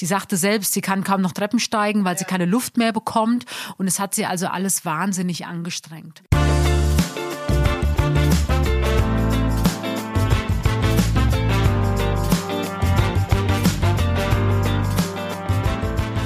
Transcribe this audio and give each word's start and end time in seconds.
Sie 0.00 0.06
sagte 0.06 0.38
selbst, 0.38 0.72
sie 0.72 0.80
kann 0.80 1.04
kaum 1.04 1.20
noch 1.20 1.32
Treppen 1.32 1.58
steigen, 1.58 2.06
weil 2.06 2.14
ja. 2.14 2.20
sie 2.20 2.24
keine 2.24 2.46
Luft 2.46 2.78
mehr 2.78 2.90
bekommt. 2.90 3.44
Und 3.76 3.86
es 3.86 4.00
hat 4.00 4.14
sie 4.14 4.24
also 4.24 4.46
alles 4.46 4.86
wahnsinnig 4.86 5.44
angestrengt. 5.44 6.22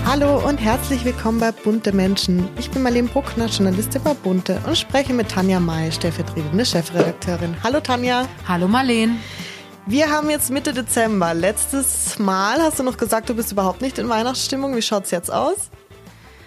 Hallo 0.07 0.49
und 0.49 0.61
herzlich 0.61 1.05
willkommen 1.05 1.41
bei 1.41 1.51
Bunte 1.51 1.91
Menschen. 1.93 2.49
Ich 2.57 2.71
bin 2.71 2.85
Marlene 2.85 3.09
Bruckner, 3.09 3.47
Journalistin 3.47 4.05
bei 4.05 4.15
Bunte 4.15 4.61
und 4.69 4.79
spreche 4.79 5.13
mit 5.13 5.33
Tanja 5.33 5.59
May, 5.59 5.91
stellvertretende 5.91 6.65
Chefredakteurin. 6.65 7.57
Hallo 7.65 7.81
Tanja. 7.81 8.29
Hallo 8.47 8.69
Marlene. 8.69 9.17
Wir 9.87 10.11
haben 10.11 10.31
jetzt 10.31 10.51
Mitte 10.51 10.73
Dezember. 10.73 11.35
Letztes 11.35 12.19
Mal 12.19 12.63
hast 12.63 12.79
du 12.79 12.83
noch 12.83 12.97
gesagt, 12.97 13.29
du 13.29 13.35
bist 13.35 13.53
überhaupt 13.53 13.83
nicht 13.83 13.99
in 13.99 14.09
Weihnachtsstimmung. 14.09 14.75
Wie 14.75 14.81
schaut's 14.81 15.11
jetzt 15.11 15.31
aus? 15.31 15.71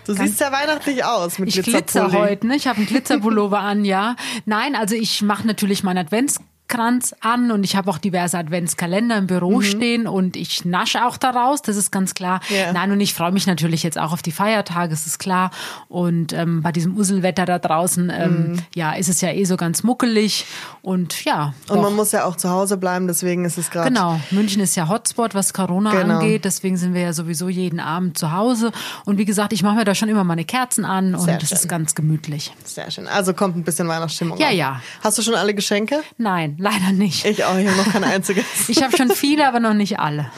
Du 0.06 0.16
Ganz 0.16 0.30
siehst 0.30 0.42
ja 0.42 0.52
weihnachtlich 0.52 1.04
aus 1.04 1.38
mit 1.38 1.50
Ich 1.56 1.62
glitzer 1.62 2.12
heute, 2.14 2.48
ne? 2.48 2.56
Ich 2.56 2.66
habe 2.66 2.78
einen 2.78 2.88
Glitzerpullover 2.88 3.60
an, 3.60 3.86
ja. 3.86 4.16
Nein, 4.46 4.76
also 4.76 4.96
ich 4.96 5.22
mache 5.22 5.46
natürlich 5.46 5.84
meinen 5.84 6.00
Advents 6.00 6.40
Adventskranz 6.68 7.16
an 7.22 7.52
und 7.52 7.64
ich 7.64 7.76
habe 7.76 7.90
auch 7.90 7.98
diverse 7.98 8.38
Adventskalender 8.38 9.18
im 9.18 9.28
Büro 9.28 9.58
mhm. 9.58 9.62
stehen 9.62 10.08
und 10.08 10.36
ich 10.36 10.66
nasche 10.66 11.06
auch 11.06 11.18
daraus, 11.18 11.62
das 11.62 11.76
ist 11.76 11.92
ganz 11.92 12.14
klar. 12.14 12.42
Yeah. 12.50 12.74
Nein, 12.74 12.92
und 12.92 13.02
ich 13.02 13.14
freue 13.14 13.32
mich 13.32 13.48
natürlich 13.48 13.84
jetzt 13.84 13.98
auch 13.98 14.12
auf 14.12 14.22
die 14.22 14.32
Feiertage, 14.32 14.90
das 14.90 15.08
ist 15.08 15.20
klar. 15.20 15.52
Und 15.88 16.34
ähm, 16.34 16.62
bei 16.62 16.72
diesem 16.72 16.98
Uselwetter 16.98 17.46
da 17.46 17.60
draußen, 17.60 18.12
ähm, 18.14 18.52
mhm. 18.52 18.60
ja, 18.76 18.94
ist 18.94 19.10
es 19.10 19.22
ja 19.22 19.32
eh 19.32 19.46
so 19.46 19.58
ganz 19.58 19.84
muckelig 19.84 20.46
und 20.82 21.24
ja. 21.26 21.54
Und 21.70 21.82
man 21.82 21.96
muss 21.96 22.12
ja 22.12 22.26
auch 22.26 22.36
zu 22.36 22.50
Hause 22.50 22.78
bleiben, 22.78 23.08
deswegen 23.08 23.46
ist 23.46 23.58
es 23.58 23.72
gerade. 23.72 23.90
Genau, 23.90 24.20
München 24.32 24.62
ist 24.62 24.76
ja 24.76 24.90
Hotspot, 24.90 25.36
was 25.36 25.54
Corona 25.54 25.92
genau. 25.92 26.20
angeht, 26.20 26.46
deswegen 26.46 26.78
sind 26.78 26.94
wir 26.94 27.02
ja 27.02 27.14
sowieso 27.14 27.50
jeden 27.50 27.80
Abend 27.80 28.18
zu 28.18 28.32
Hause. 28.32 28.72
Und 29.06 29.18
wie 29.18 29.26
gesagt, 29.26 29.54
ich 29.54 29.64
mache 29.64 29.76
mir 29.76 29.86
da 29.86 29.96
schon 29.96 30.10
immer 30.10 30.24
meine 30.24 30.46
Kerzen 30.46 30.86
an 30.86 31.16
und 31.16 31.22
Sehr 31.22 31.38
das 31.38 31.50
schön. 31.50 31.58
ist 31.58 31.70
ganz 31.70 31.96
gemütlich. 31.96 32.54
Sehr 32.64 32.92
schön. 32.92 33.08
Also 33.08 33.34
kommt 33.34 33.56
ein 33.56 33.64
bisschen 33.64 33.88
Weihnachtsstimmung. 33.88 34.38
Ja, 34.38 34.48
auf. 34.48 34.54
ja. 34.54 34.82
Hast 35.04 35.18
du 35.18 35.22
schon 35.22 35.36
alle 35.36 35.54
Geschenke? 35.54 36.02
Nein, 36.18 36.57
leider 36.58 36.92
nicht. 36.92 37.26
Ich 37.26 37.44
auch, 37.44 37.58
ich 37.58 37.68
habe 37.68 37.78
noch 37.78 37.92
kein 37.92 38.04
einziges. 38.04 38.46
ich 38.68 38.82
habe 38.84 38.96
schon 38.96 39.10
viele, 39.12 39.48
aber 39.48 39.60
noch 39.60 39.74
nicht 39.74 40.00
alle. 40.00 40.32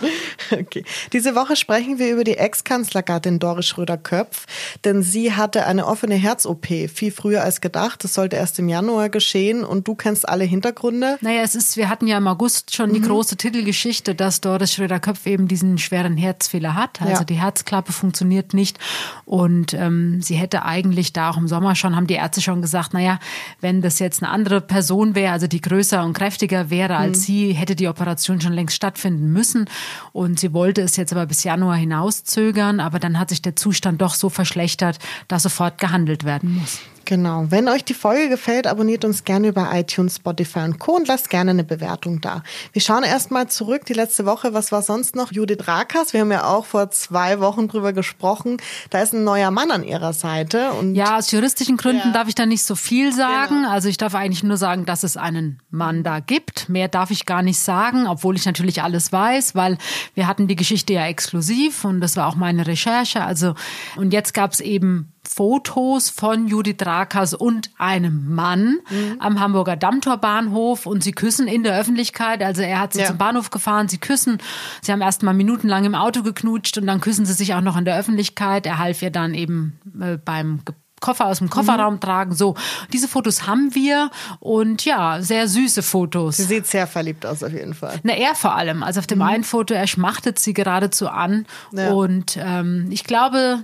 Okay. 0.51 0.83
Diese 1.13 1.35
Woche 1.35 1.55
sprechen 1.55 1.99
wir 1.99 2.11
über 2.11 2.23
die 2.23 2.37
Ex-Kanzlergattin 2.37 3.39
Doris 3.39 3.67
Schröder-Köpf, 3.67 4.45
denn 4.83 5.03
sie 5.03 5.33
hatte 5.33 5.65
eine 5.65 5.85
offene 5.85 6.15
Herz-OP, 6.15 6.65
viel 6.65 7.11
früher 7.11 7.43
als 7.43 7.61
gedacht. 7.61 8.03
Das 8.03 8.13
sollte 8.13 8.35
erst 8.35 8.59
im 8.59 8.69
Januar 8.69 9.09
geschehen 9.09 9.63
und 9.63 9.87
du 9.87 9.95
kennst 9.95 10.27
alle 10.27 10.43
Hintergründe. 10.43 11.17
Naja, 11.21 11.41
es 11.41 11.55
ist, 11.55 11.77
wir 11.77 11.89
hatten 11.89 12.07
ja 12.07 12.17
im 12.17 12.27
August 12.27 12.75
schon 12.75 12.89
mhm. 12.89 12.93
die 12.95 13.01
große 13.01 13.37
Titelgeschichte, 13.37 14.15
dass 14.15 14.41
Doris 14.41 14.73
Schröder-Köpf 14.73 15.25
eben 15.25 15.47
diesen 15.47 15.77
schweren 15.77 16.17
Herzfehler 16.17 16.75
hat. 16.75 17.01
Also 17.01 17.13
ja. 17.13 17.23
die 17.23 17.35
Herzklappe 17.35 17.91
funktioniert 17.91 18.53
nicht 18.53 18.79
und 19.25 19.73
ähm, 19.73 20.21
sie 20.21 20.35
hätte 20.35 20.65
eigentlich 20.65 21.13
da 21.13 21.29
auch 21.29 21.37
im 21.37 21.47
Sommer 21.47 21.75
schon, 21.75 21.95
haben 21.95 22.07
die 22.07 22.15
Ärzte 22.15 22.41
schon 22.41 22.61
gesagt, 22.61 22.93
naja, 22.93 23.19
wenn 23.61 23.81
das 23.81 23.99
jetzt 23.99 24.23
eine 24.23 24.31
andere 24.31 24.61
Person 24.61 25.15
wäre, 25.15 25.33
also 25.33 25.47
die 25.47 25.61
größer 25.61 26.08
und 26.09 26.13
kräftiger 26.13 26.69
wäre 26.69 26.97
als 26.97 27.19
mhm. 27.19 27.23
sie, 27.23 27.53
hätte 27.53 27.75
die 27.75 27.87
Operation 27.87 28.41
schon 28.41 28.53
längst 28.53 28.75
stattfinden 28.75 29.31
müssen. 29.31 29.69
Und 30.11 30.39
sie 30.39 30.53
wollte 30.53 30.81
es 30.81 30.97
jetzt 30.97 31.13
aber 31.13 31.25
bis 31.25 31.43
Januar 31.43 31.77
hinauszögern. 31.77 32.79
Aber 32.79 32.99
dann 32.99 33.17
hat 33.17 33.29
sich 33.29 33.41
der 33.41 33.55
Zustand 33.55 34.01
doch 34.01 34.13
so 34.13 34.29
verschlechtert, 34.29 34.99
dass 35.27 35.43
sofort 35.43 35.77
gehandelt 35.77 36.25
werden 36.25 36.55
muss. 36.55 36.79
Genau. 37.09 37.47
Wenn 37.49 37.67
euch 37.69 37.83
die 37.83 37.95
Folge 37.95 38.29
gefällt, 38.29 38.67
abonniert 38.67 39.03
uns 39.03 39.23
gerne 39.23 39.47
über 39.47 39.71
iTunes, 39.73 40.17
Spotify 40.17 40.59
und 40.59 40.77
Co. 40.77 40.95
und 40.95 41.07
lasst 41.07 41.31
gerne 41.31 41.49
eine 41.49 41.63
Bewertung 41.63 42.21
da. 42.21 42.43
Wir 42.71 42.83
schauen 42.83 43.01
erstmal 43.01 43.49
zurück. 43.49 43.83
Die 43.85 43.93
letzte 43.93 44.27
Woche, 44.27 44.53
was 44.53 44.71
war 44.71 44.83
sonst 44.83 45.15
noch? 45.15 45.31
Judith 45.31 45.67
Rakas. 45.67 46.13
Wir 46.13 46.21
haben 46.21 46.31
ja 46.31 46.45
auch 46.45 46.65
vor 46.67 46.91
zwei 46.91 47.39
Wochen 47.39 47.67
drüber 47.67 47.93
gesprochen. 47.93 48.57
Da 48.91 49.01
ist 49.01 49.15
ein 49.15 49.23
neuer 49.23 49.49
Mann 49.49 49.71
an 49.71 49.83
ihrer 49.83 50.13
Seite. 50.13 50.71
Und 50.73 50.93
ja, 50.93 51.17
aus 51.17 51.31
juristischen 51.31 51.77
Gründen 51.77 52.09
ja. 52.09 52.13
darf 52.13 52.27
ich 52.27 52.35
da 52.35 52.45
nicht 52.45 52.61
so 52.61 52.75
viel 52.75 53.11
sagen. 53.11 53.55
Genau. 53.61 53.71
Also 53.71 53.89
ich 53.89 53.97
darf 53.97 54.13
eigentlich 54.13 54.43
nur 54.43 54.57
sagen, 54.57 54.85
dass 54.85 55.01
es 55.01 55.17
einen 55.17 55.63
Mann 55.71 56.03
da 56.03 56.19
gibt. 56.19 56.69
Mehr 56.69 56.89
darf 56.89 57.09
ich 57.09 57.25
gar 57.25 57.41
nicht 57.41 57.59
sagen, 57.59 58.05
obwohl 58.05 58.35
ich 58.35 58.45
natürlich 58.45 58.83
alles 58.83 59.11
weiß, 59.11 59.55
weil 59.55 59.79
wir 60.13 60.27
hatten 60.27 60.47
die 60.47 60.55
Geschichte 60.55 60.93
ja 60.93 61.07
exklusiv 61.07 61.85
und 61.85 62.01
das 62.01 62.17
war 62.17 62.27
auch 62.27 62.35
meine 62.35 62.67
Recherche. 62.67 63.23
Also 63.23 63.55
und 63.95 64.13
jetzt 64.13 64.35
gab 64.35 64.51
es 64.51 64.59
eben 64.59 65.11
Fotos 65.29 66.09
von 66.09 66.47
Judith 66.47 66.77
Rakas 66.81 67.35
und 67.35 67.69
einem 67.77 68.33
Mann 68.33 68.79
mhm. 68.89 69.17
am 69.19 69.39
Hamburger 69.39 69.75
Dammtorbahnhof 69.75 70.87
und 70.87 71.03
sie 71.03 71.11
küssen 71.11 71.47
in 71.47 71.61
der 71.61 71.79
Öffentlichkeit. 71.79 72.41
Also 72.41 72.63
er 72.63 72.79
hat 72.79 72.93
sie 72.93 73.01
ja. 73.01 73.05
zum 73.05 73.19
Bahnhof 73.19 73.51
gefahren, 73.51 73.87
sie 73.87 73.99
küssen. 73.99 74.39
Sie 74.81 74.91
haben 74.91 75.01
erst 75.01 75.21
mal 75.21 75.33
minutenlang 75.33 75.85
im 75.85 75.93
Auto 75.93 76.23
geknutscht 76.23 76.79
und 76.79 76.87
dann 76.87 76.99
küssen 76.99 77.27
sie 77.27 77.33
sich 77.33 77.53
auch 77.53 77.61
noch 77.61 77.77
in 77.77 77.85
der 77.85 77.97
Öffentlichkeit. 77.97 78.65
Er 78.65 78.79
half 78.79 79.03
ihr 79.03 79.11
dann 79.11 79.35
eben 79.35 79.79
äh, 80.01 80.17
beim 80.17 80.61
Koffer 80.99 81.27
aus 81.27 81.37
dem 81.37 81.49
Kofferraum 81.51 81.95
mhm. 81.95 81.99
tragen. 81.99 82.33
So, 82.33 82.55
diese 82.91 83.07
Fotos 83.07 83.45
haben 83.45 83.75
wir 83.75 84.09
und 84.39 84.83
ja, 84.83 85.21
sehr 85.21 85.47
süße 85.47 85.83
Fotos. 85.83 86.37
Sie 86.37 86.43
sieht 86.43 86.65
sehr 86.65 86.87
verliebt 86.87 87.23
aus 87.27 87.43
auf 87.43 87.53
jeden 87.53 87.75
Fall. 87.75 87.99
Na, 88.01 88.13
er 88.13 88.33
vor 88.33 88.55
allem. 88.55 88.81
Also 88.81 88.99
auf 88.99 89.07
dem 89.07 89.19
mhm. 89.19 89.25
einen 89.25 89.43
Foto, 89.43 89.75
er 89.75 89.85
schmachtet 89.85 90.39
sie 90.39 90.55
geradezu 90.55 91.07
an 91.07 91.45
ja. 91.71 91.91
und 91.91 92.35
ähm, 92.41 92.87
ich 92.89 93.03
glaube, 93.03 93.63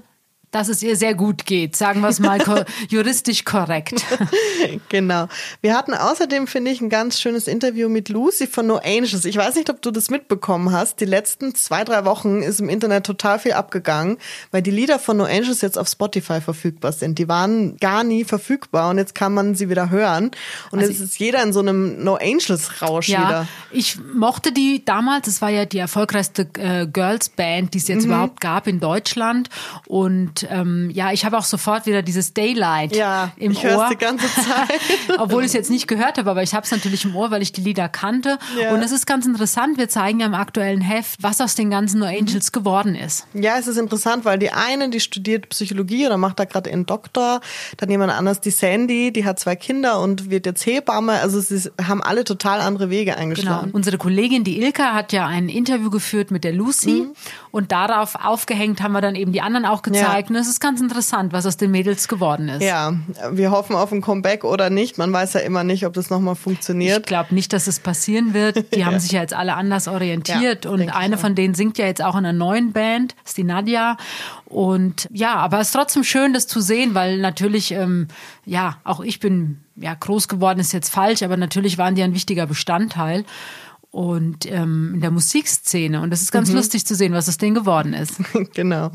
dass 0.56 0.70
es 0.70 0.82
ihr 0.82 0.96
sehr 0.96 1.16
gut 1.16 1.46
geht. 1.46 1.76
Sagen 1.76 2.00
wir 2.00 2.08
es 2.08 2.22
mal 2.22 2.40
juristisch 2.90 3.44
korrekt. 3.44 4.06
genau. 4.88 5.28
Wir 5.60 5.76
hatten 5.76 5.94
außerdem, 5.94 6.48
finde 6.48 6.72
ich, 6.72 6.80
ein 6.80 6.90
ganz 6.90 7.20
schönes 7.20 7.50
Interview 7.50 7.90
mit 7.90 8.08
Lucy 8.08 8.48
von 8.48 8.66
No 8.66 8.78
Angels. 8.78 9.26
Ich 9.26 9.36
weiß 9.36 9.56
nicht, 9.56 9.70
ob 9.70 9.82
du 9.82 9.92
das 9.92 10.10
mitbekommen 10.10 10.72
hast. 10.72 11.02
Die 11.02 11.06
letzten 11.06 11.56
zwei, 11.56 11.84
drei 11.84 12.06
Wochen 12.06 12.42
ist 12.42 12.62
im 12.62 12.70
Internet 12.70 13.06
total 13.06 13.38
viel 13.38 13.52
abgegangen, 13.52 14.16
weil 14.52 14.62
die 14.62 14.72
Lieder 14.72 14.98
von 14.98 15.18
No 15.18 15.26
Angels 15.26 15.60
jetzt 15.60 15.78
auf 15.78 15.90
Spotify 15.90 16.40
verfügbar 16.40 16.94
sind. 16.94 17.20
Die 17.20 17.28
waren 17.28 17.76
gar 17.76 18.06
nie 18.06 18.24
verfügbar 18.24 18.92
und 18.92 18.98
jetzt 18.98 19.14
kann 19.14 19.34
man 19.34 19.56
sie 19.56 19.70
wieder 19.70 19.90
hören. 19.90 20.32
Und 20.72 20.80
also 20.80 20.90
jetzt 20.90 21.02
ist 21.02 21.20
jeder 21.20 21.44
in 21.44 21.52
so 21.52 21.60
einem 21.60 22.02
No 22.02 22.16
Angels 22.16 22.82
Rausch 22.82 23.10
ja, 23.10 23.28
wieder. 23.28 23.48
Ich 23.72 23.98
mochte 24.14 24.54
die 24.54 24.86
damals. 24.86 25.28
Es 25.28 25.42
war 25.42 25.50
ja 25.50 25.66
die 25.66 25.80
erfolgreichste 25.80 26.48
äh, 26.58 26.88
Girls 26.88 27.28
Band, 27.28 27.74
die 27.74 27.80
es 27.80 27.90
jetzt 27.90 28.06
mhm. 28.06 28.12
überhaupt 28.12 28.40
gab 28.40 28.68
in 28.68 28.80
Deutschland. 28.80 29.50
Und 29.86 30.45
ähm, 30.50 30.90
ja, 30.92 31.12
ich 31.12 31.26
habe 31.26 31.38
auch 31.38 31.44
sofort 31.44 31.86
wieder 31.86 32.02
dieses 32.02 32.34
Daylight 32.34 32.96
ja, 32.96 33.32
im 33.38 33.52
ich 33.52 33.66
Ohr. 33.66 33.88
die 33.92 33.98
ganze 33.98 34.28
Zeit. 34.34 34.80
Obwohl 35.18 35.44
ich 35.44 35.48
es 35.48 35.54
jetzt 35.54 35.70
nicht 35.70 35.88
gehört 35.88 36.18
habe, 36.18 36.30
aber 36.30 36.44
ich 36.44 36.54
habe 36.54 36.66
es 36.66 36.72
natürlich 36.72 37.06
im 37.06 37.16
Ohr, 37.16 37.32
weil 37.32 37.42
ich 37.42 37.52
die 37.52 37.62
Lieder 37.62 37.90
kannte. 37.90 38.38
Ja. 38.60 38.74
Und 38.74 38.82
es 38.82 38.92
ist 38.92 39.06
ganz 39.06 39.26
interessant. 39.26 39.78
Wir 39.78 39.90
zeigen 39.90 40.20
ja 40.20 40.26
im 40.26 40.34
aktuellen 40.34 40.82
Heft, 40.82 41.22
was 41.22 41.42
aus 41.42 41.56
den 41.56 41.70
ganzen 41.70 42.00
No 42.00 42.06
Angels 42.06 42.48
mhm. 42.48 42.60
geworden 42.60 42.96
ist. 42.96 43.28
Ja, 43.34 43.58
es 43.58 43.68
ist 43.68 43.78
interessant, 43.78 44.26
weil 44.26 44.40
die 44.40 44.52
eine, 44.52 44.90
die 44.90 45.00
studiert 45.00 45.50
Psychologie 45.50 46.06
oder 46.06 46.18
macht 46.18 46.40
da 46.40 46.46
gerade 46.46 46.70
ihren 46.70 46.86
Doktor. 46.86 47.42
Dann 47.78 47.90
jemand 47.90 48.12
anders, 48.12 48.42
die 48.42 48.52
Sandy, 48.52 49.12
die 49.12 49.26
hat 49.26 49.40
zwei 49.40 49.56
Kinder 49.56 50.00
und 50.00 50.30
wird 50.30 50.46
jetzt 50.46 50.66
Hebamme. 50.66 51.14
Also 51.14 51.40
sie 51.40 51.70
haben 51.82 52.02
alle 52.02 52.24
total 52.24 52.62
andere 52.62 52.90
Wege 52.90 53.18
eingeschlagen. 53.18 53.66
Genau. 53.68 53.76
Unsere 53.76 53.98
Kollegin, 53.98 54.44
die 54.44 54.62
Ilka, 54.62 54.94
hat 54.94 55.14
ja 55.14 55.26
ein 55.28 55.50
Interview 55.50 55.90
geführt 55.90 56.32
mit 56.32 56.44
der 56.44 56.54
Lucy. 56.54 57.06
Mhm. 57.08 57.14
Und 57.52 57.72
darauf 57.72 58.16
aufgehängt 58.16 58.82
haben 58.82 58.92
wir 58.92 59.02
dann 59.02 59.16
eben 59.16 59.32
die 59.32 59.42
anderen 59.42 59.66
auch 59.66 59.82
gezeigt. 59.82 60.30
Ja. 60.30 60.35
Und 60.36 60.42
es 60.42 60.50
ist 60.50 60.60
ganz 60.60 60.82
interessant, 60.82 61.32
was 61.32 61.46
aus 61.46 61.56
den 61.56 61.72
Mädels 61.72 62.10
geworden 62.10 62.50
ist. 62.50 62.62
Ja, 62.62 62.94
wir 63.32 63.52
hoffen 63.52 63.74
auf 63.74 63.94
ein 63.94 64.02
Comeback 64.02 64.44
oder 64.44 64.70
nicht. 64.70 64.98
Man 64.98 65.14
weiß 65.14 65.32
ja 65.32 65.40
immer 65.40 65.64
nicht, 65.64 65.86
ob 65.86 65.94
das 65.94 66.10
nochmal 66.10 66.36
funktioniert. 66.36 67.00
Ich 67.00 67.06
glaube 67.06 67.34
nicht, 67.34 67.54
dass 67.54 67.68
es 67.68 67.80
passieren 67.80 68.34
wird. 68.34 68.76
Die 68.76 68.80
ja. 68.80 68.88
haben 68.88 69.00
sich 69.00 69.14
ja 69.14 69.22
jetzt 69.22 69.34
alle 69.34 69.54
anders 69.54 69.88
orientiert. 69.88 70.66
Ja, 70.66 70.72
und 70.72 70.90
eine 70.90 71.18
von 71.18 71.36
denen 71.36 71.54
singt 71.54 71.78
ja 71.78 71.86
jetzt 71.86 72.04
auch 72.04 72.16
in 72.16 72.26
einer 72.26 72.34
neuen 72.34 72.74
Band, 72.74 73.16
ist 73.24 73.38
die 73.38 73.46
Nadja. 73.46 73.96
Und 74.44 75.08
ja, 75.10 75.36
aber 75.36 75.62
es 75.62 75.68
ist 75.68 75.74
trotzdem 75.74 76.04
schön, 76.04 76.34
das 76.34 76.48
zu 76.48 76.60
sehen, 76.60 76.96
weil 76.96 77.20
natürlich, 77.20 77.72
ähm, 77.72 78.10
ja, 78.44 78.80
auch 78.84 79.00
ich 79.00 79.22
bin 79.22 79.62
ja 79.78 79.94
groß 79.94 80.28
geworden, 80.28 80.60
ist 80.60 80.74
jetzt 80.74 80.94
falsch, 80.94 81.24
aber 81.24 81.38
natürlich 81.38 81.78
waren 81.78 81.96
die 81.96 82.04
ein 82.04 82.14
wichtiger 82.14 82.46
Bestandteil 82.46 83.24
und 83.96 84.46
ähm, 84.52 84.92
in 84.96 85.00
der 85.00 85.10
Musikszene. 85.10 86.02
Und 86.02 86.10
das 86.10 86.22
ist 86.22 86.34
ganz 86.34 86.50
mhm. 86.50 86.58
lustig 86.58 86.86
zu 86.86 86.96
sehen, 86.96 87.14
was 87.14 87.30
aus 87.30 87.38
denen 87.38 87.56
geworden 87.56 87.94
ist. 87.94 88.16
genau. 88.54 88.92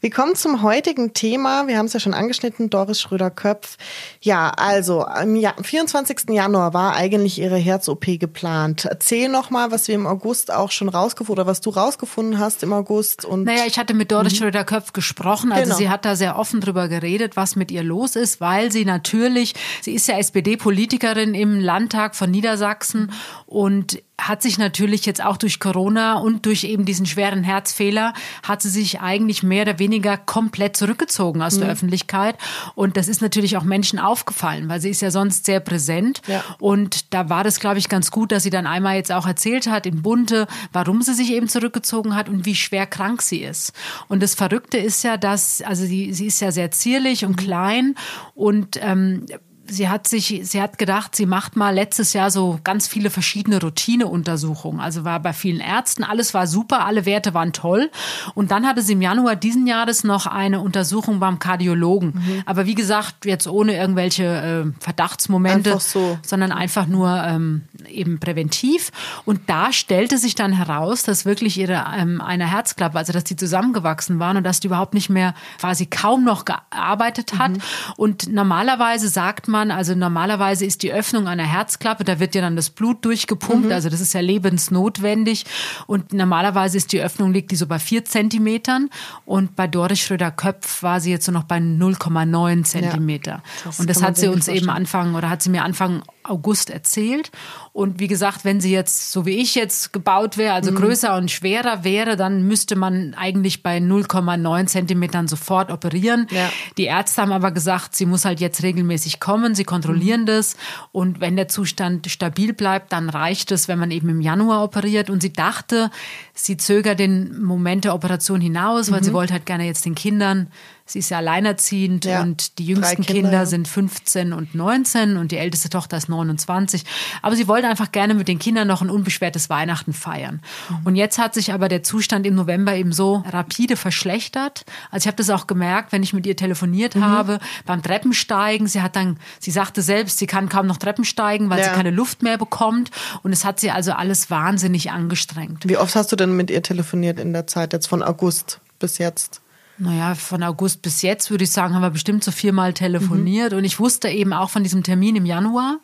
Wir 0.00 0.10
kommen 0.10 0.34
zum 0.34 0.62
heutigen 0.62 1.14
Thema. 1.14 1.68
Wir 1.68 1.78
haben 1.78 1.86
es 1.86 1.92
ja 1.92 2.00
schon 2.00 2.12
angeschnitten, 2.12 2.68
Doris 2.68 3.00
Schröder-Köpf. 3.00 3.76
Ja, 4.20 4.50
also 4.50 5.06
am 5.06 5.36
24. 5.62 6.30
Januar 6.30 6.74
war 6.74 6.96
eigentlich 6.96 7.38
ihre 7.38 7.56
Herz-OP 7.56 8.18
geplant. 8.18 8.84
Erzähl 8.84 9.28
noch 9.28 9.50
mal, 9.50 9.70
was 9.70 9.86
wir 9.86 9.94
im 9.94 10.08
August 10.08 10.52
auch 10.52 10.72
schon 10.72 10.88
rausgefunden 10.88 11.40
oder 11.40 11.48
was 11.48 11.60
du 11.60 11.70
rausgefunden 11.70 12.40
hast 12.40 12.64
im 12.64 12.72
August. 12.72 13.24
Und 13.24 13.44
naja, 13.44 13.62
ich 13.68 13.78
hatte 13.78 13.94
mit 13.94 14.10
Doris 14.10 14.32
mhm. 14.32 14.38
Schröder-Köpf 14.38 14.92
gesprochen. 14.92 15.52
Also 15.52 15.66
genau. 15.66 15.76
sie 15.76 15.88
hat 15.88 16.04
da 16.04 16.16
sehr 16.16 16.36
offen 16.36 16.60
drüber 16.60 16.88
geredet, 16.88 17.36
was 17.36 17.54
mit 17.54 17.70
ihr 17.70 17.84
los 17.84 18.16
ist, 18.16 18.40
weil 18.40 18.72
sie 18.72 18.84
natürlich, 18.86 19.54
sie 19.82 19.94
ist 19.94 20.08
ja 20.08 20.18
SPD-Politikerin 20.18 21.34
im 21.34 21.60
Landtag 21.60 22.16
von 22.16 22.28
Niedersachsen 22.28 23.12
und 23.46 24.02
hat 24.20 24.42
sich 24.42 24.58
natürlich 24.58 25.04
jetzt 25.04 25.24
auch 25.24 25.36
durch 25.36 25.58
Corona 25.58 26.18
und 26.18 26.46
durch 26.46 26.64
eben 26.64 26.84
diesen 26.84 27.06
schweren 27.06 27.42
Herzfehler, 27.42 28.12
hat 28.42 28.62
sie 28.62 28.68
sich 28.68 29.00
eigentlich 29.00 29.42
mehr 29.42 29.62
oder 29.62 29.78
weniger 29.78 30.16
komplett 30.16 30.76
zurückgezogen 30.76 31.42
aus 31.42 31.56
mhm. 31.56 31.60
der 31.60 31.70
Öffentlichkeit. 31.70 32.36
Und 32.74 32.96
das 32.96 33.08
ist 33.08 33.20
natürlich 33.20 33.56
auch 33.56 33.64
Menschen 33.64 33.98
aufgefallen, 33.98 34.68
weil 34.68 34.80
sie 34.80 34.90
ist 34.90 35.02
ja 35.02 35.10
sonst 35.10 35.46
sehr 35.46 35.60
präsent. 35.60 36.22
Ja. 36.26 36.44
Und 36.58 37.12
da 37.12 37.28
war 37.30 37.42
das, 37.42 37.58
glaube 37.58 37.78
ich, 37.78 37.88
ganz 37.88 38.10
gut, 38.10 38.32
dass 38.32 38.44
sie 38.44 38.50
dann 38.50 38.66
einmal 38.66 38.96
jetzt 38.96 39.10
auch 39.10 39.26
erzählt 39.26 39.66
hat 39.66 39.86
in 39.86 40.02
Bunte, 40.02 40.46
warum 40.72 41.02
sie 41.02 41.14
sich 41.14 41.32
eben 41.32 41.48
zurückgezogen 41.48 42.14
hat 42.14 42.28
und 42.28 42.46
wie 42.46 42.54
schwer 42.54 42.86
krank 42.86 43.22
sie 43.22 43.42
ist. 43.42 43.72
Und 44.08 44.22
das 44.22 44.34
Verrückte 44.34 44.78
ist 44.78 45.02
ja, 45.02 45.16
dass, 45.16 45.62
also 45.62 45.84
sie, 45.84 46.12
sie 46.12 46.26
ist 46.26 46.40
ja 46.40 46.52
sehr 46.52 46.70
zierlich 46.70 47.24
und 47.24 47.32
mhm. 47.32 47.44
klein 47.44 47.94
und 48.34 48.78
ähm, 48.80 49.26
sie 49.72 49.88
hat 49.88 50.06
sich, 50.06 50.40
sie 50.44 50.60
hat 50.60 50.78
gedacht, 50.78 51.16
sie 51.16 51.26
macht 51.26 51.56
mal 51.56 51.74
letztes 51.74 52.12
Jahr 52.12 52.30
so 52.30 52.60
ganz 52.62 52.86
viele 52.86 53.10
verschiedene 53.10 53.60
Routineuntersuchungen. 53.60 54.80
Also 54.80 55.04
war 55.04 55.20
bei 55.20 55.32
vielen 55.32 55.60
Ärzten, 55.60 56.04
alles 56.04 56.34
war 56.34 56.46
super, 56.46 56.84
alle 56.84 57.06
Werte 57.06 57.34
waren 57.34 57.52
toll. 57.52 57.90
Und 58.34 58.50
dann 58.50 58.66
hatte 58.66 58.82
sie 58.82 58.92
im 58.92 59.02
Januar 59.02 59.34
diesen 59.36 59.66
Jahres 59.66 60.04
noch 60.04 60.26
eine 60.26 60.60
Untersuchung 60.60 61.20
beim 61.20 61.38
Kardiologen. 61.38 62.12
Mhm. 62.14 62.42
Aber 62.44 62.66
wie 62.66 62.74
gesagt, 62.74 63.24
jetzt 63.24 63.48
ohne 63.48 63.76
irgendwelche 63.76 64.24
äh, 64.24 64.82
Verdachtsmomente, 64.82 65.78
so. 65.80 66.18
sondern 66.22 66.52
einfach 66.52 66.86
nur 66.86 67.08
ähm, 67.24 67.62
eben 67.88 68.20
präventiv. 68.20 68.92
Und 69.24 69.40
da 69.48 69.72
stellte 69.72 70.18
sich 70.18 70.34
dann 70.34 70.52
heraus, 70.52 71.02
dass 71.02 71.24
wirklich 71.24 71.58
ihre 71.58 71.84
ähm, 71.96 72.20
eine 72.20 72.50
Herzklappe, 72.50 72.98
also 72.98 73.12
dass 73.12 73.24
die 73.24 73.36
zusammengewachsen 73.36 74.18
waren 74.18 74.36
und 74.36 74.44
dass 74.44 74.60
die 74.60 74.66
überhaupt 74.66 74.94
nicht 74.94 75.08
mehr 75.08 75.34
quasi 75.58 75.86
kaum 75.86 76.24
noch 76.24 76.44
gearbeitet 76.44 77.38
hat. 77.38 77.52
Mhm. 77.52 77.62
Und 77.96 78.32
normalerweise 78.32 79.08
sagt 79.08 79.48
man, 79.48 79.61
also 79.70 79.94
normalerweise 79.94 80.64
ist 80.64 80.82
die 80.82 80.92
Öffnung 80.92 81.28
einer 81.28 81.44
Herzklappe, 81.44 82.04
da 82.04 82.18
wird 82.20 82.34
ja 82.34 82.40
dann 82.40 82.56
das 82.56 82.70
Blut 82.70 83.04
durchgepumpt, 83.04 83.66
mhm. 83.66 83.72
also 83.72 83.88
das 83.88 84.00
ist 84.00 84.14
ja 84.14 84.20
lebensnotwendig. 84.20 85.44
Und 85.86 86.12
normalerweise 86.12 86.76
ist 86.76 86.92
die 86.92 87.00
Öffnung, 87.00 87.32
liegt 87.32 87.50
die 87.50 87.56
so 87.56 87.66
bei 87.66 87.78
vier 87.78 88.04
Zentimetern. 88.04 88.90
Und 89.24 89.56
bei 89.56 89.66
Doris 89.66 90.00
Schröder-Köpf 90.00 90.82
war 90.82 91.00
sie 91.00 91.10
jetzt 91.10 91.26
so 91.26 91.32
noch 91.32 91.44
bei 91.44 91.58
0,9 91.58 92.64
Zentimeter. 92.64 93.30
Ja, 93.30 93.42
das 93.64 93.80
und 93.80 93.88
das 93.88 94.02
hat 94.02 94.16
sie 94.16 94.28
uns 94.28 94.48
eben 94.48 94.70
Anfang 94.70 95.14
oder 95.14 95.30
hat 95.30 95.42
sie 95.42 95.50
mir 95.50 95.64
Anfang 95.64 96.02
August 96.24 96.70
erzählt. 96.70 97.30
Und 97.72 98.00
wie 98.00 98.06
gesagt, 98.06 98.44
wenn 98.44 98.60
sie 98.60 98.72
jetzt, 98.72 99.12
so 99.12 99.24
wie 99.26 99.38
ich 99.38 99.54
jetzt 99.54 99.92
gebaut 99.92 100.36
wäre, 100.36 100.54
also 100.54 100.70
mhm. 100.70 100.76
größer 100.76 101.16
und 101.16 101.30
schwerer 101.30 101.84
wäre, 101.84 102.16
dann 102.16 102.46
müsste 102.46 102.76
man 102.76 103.14
eigentlich 103.14 103.62
bei 103.62 103.78
0,9 103.78 104.66
Zentimetern 104.66 105.28
sofort 105.28 105.70
operieren. 105.70 106.26
Ja. 106.30 106.50
Die 106.76 106.84
Ärzte 106.84 107.22
haben 107.22 107.32
aber 107.32 107.50
gesagt, 107.50 107.96
sie 107.96 108.06
muss 108.06 108.24
halt 108.24 108.40
jetzt 108.40 108.62
regelmäßig 108.62 109.20
kommen, 109.20 109.54
sie 109.54 109.64
kontrollieren 109.64 110.22
mhm. 110.22 110.26
das. 110.26 110.56
Und 110.92 111.20
wenn 111.20 111.36
der 111.36 111.48
Zustand 111.48 112.10
stabil 112.10 112.52
bleibt, 112.52 112.92
dann 112.92 113.08
reicht 113.08 113.50
es, 113.52 113.68
wenn 113.68 113.78
man 113.78 113.90
eben 113.90 114.08
im 114.08 114.20
Januar 114.20 114.62
operiert. 114.62 115.10
Und 115.10 115.22
sie 115.22 115.32
dachte, 115.32 115.90
sie 116.34 116.56
zögert 116.56 116.98
den 116.98 117.42
Moment 117.42 117.84
der 117.84 117.94
Operation 117.94 118.40
hinaus, 118.40 118.90
weil 118.90 119.00
mhm. 119.00 119.04
sie 119.04 119.12
wollte 119.12 119.32
halt 119.32 119.46
gerne 119.46 119.64
jetzt 119.64 119.84
den 119.84 119.94
Kindern 119.94 120.48
Sie 120.84 120.98
ist 120.98 121.10
ja 121.10 121.18
alleinerziehend 121.18 122.04
ja, 122.04 122.22
und 122.22 122.58
die 122.58 122.66
jüngsten 122.66 123.02
Kinder, 123.02 123.30
Kinder, 123.30 123.46
sind 123.46 123.68
15 123.68 124.32
und 124.32 124.54
19 124.54 125.16
und 125.16 125.32
die 125.32 125.36
älteste 125.36 125.70
Tochter 125.70 125.96
ist 125.96 126.08
29. 126.08 126.84
Aber 127.22 127.36
sie 127.36 127.48
wollte 127.48 127.68
einfach 127.68 127.92
gerne 127.92 128.14
mit 128.14 128.28
den 128.28 128.38
Kindern 128.38 128.68
noch 128.68 128.82
ein 128.82 128.90
unbeschwertes 128.90 129.48
Weihnachten 129.48 129.92
feiern. 129.92 130.42
Mhm. 130.68 130.76
Und 130.84 130.96
jetzt 130.96 131.18
hat 131.18 131.34
sich 131.34 131.52
aber 131.52 131.68
der 131.68 131.82
Zustand 131.82 132.26
im 132.26 132.34
November 132.34 132.74
eben 132.74 132.92
so 132.92 133.24
rapide 133.28 133.76
verschlechtert. 133.76 134.64
Also 134.90 135.04
ich 135.04 135.06
habe 135.06 135.16
das 135.16 135.30
auch 135.30 135.46
gemerkt, 135.46 135.92
wenn 135.92 136.02
ich 136.02 136.12
mit 136.12 136.26
ihr 136.26 136.36
telefoniert 136.36 136.96
mhm. 136.96 137.04
habe, 137.04 137.38
beim 137.64 137.82
Treppensteigen. 137.82 138.66
Sie 138.66 138.82
hat 138.82 138.96
dann, 138.96 139.18
sie 139.38 139.50
sagte 139.50 139.82
selbst, 139.82 140.18
sie 140.18 140.26
kann 140.26 140.48
kaum 140.48 140.66
noch 140.66 140.78
Treppen 140.78 141.04
steigen, 141.04 141.48
weil 141.48 141.60
ja. 141.60 141.66
sie 141.66 141.70
keine 141.70 141.90
Luft 141.90 142.22
mehr 142.22 142.38
bekommt. 142.38 142.90
Und 143.22 143.32
es 143.32 143.44
hat 143.44 143.60
sie 143.60 143.70
also 143.70 143.92
alles 143.92 144.30
wahnsinnig 144.30 144.90
angestrengt. 144.90 145.68
Wie 145.68 145.76
oft 145.76 145.94
hast 145.94 146.10
du 146.10 146.16
denn 146.16 146.36
mit 146.36 146.50
ihr 146.50 146.62
telefoniert 146.62 147.20
in 147.20 147.32
der 147.32 147.46
Zeit 147.46 147.72
jetzt 147.72 147.86
von 147.86 148.02
August 148.02 148.60
bis 148.78 148.98
jetzt? 148.98 149.42
Naja, 149.78 150.14
von 150.14 150.42
August 150.42 150.82
bis 150.82 151.02
jetzt 151.02 151.30
würde 151.30 151.44
ich 151.44 151.50
sagen, 151.50 151.74
haben 151.74 151.82
wir 151.82 151.90
bestimmt 151.90 152.22
so 152.22 152.30
viermal 152.30 152.72
telefoniert. 152.72 153.52
Mhm. 153.52 153.58
Und 153.58 153.64
ich 153.64 153.80
wusste 153.80 154.08
eben 154.08 154.32
auch 154.32 154.50
von 154.50 154.62
diesem 154.62 154.82
Termin 154.82 155.16
im 155.16 155.26
Januar. 155.26 155.78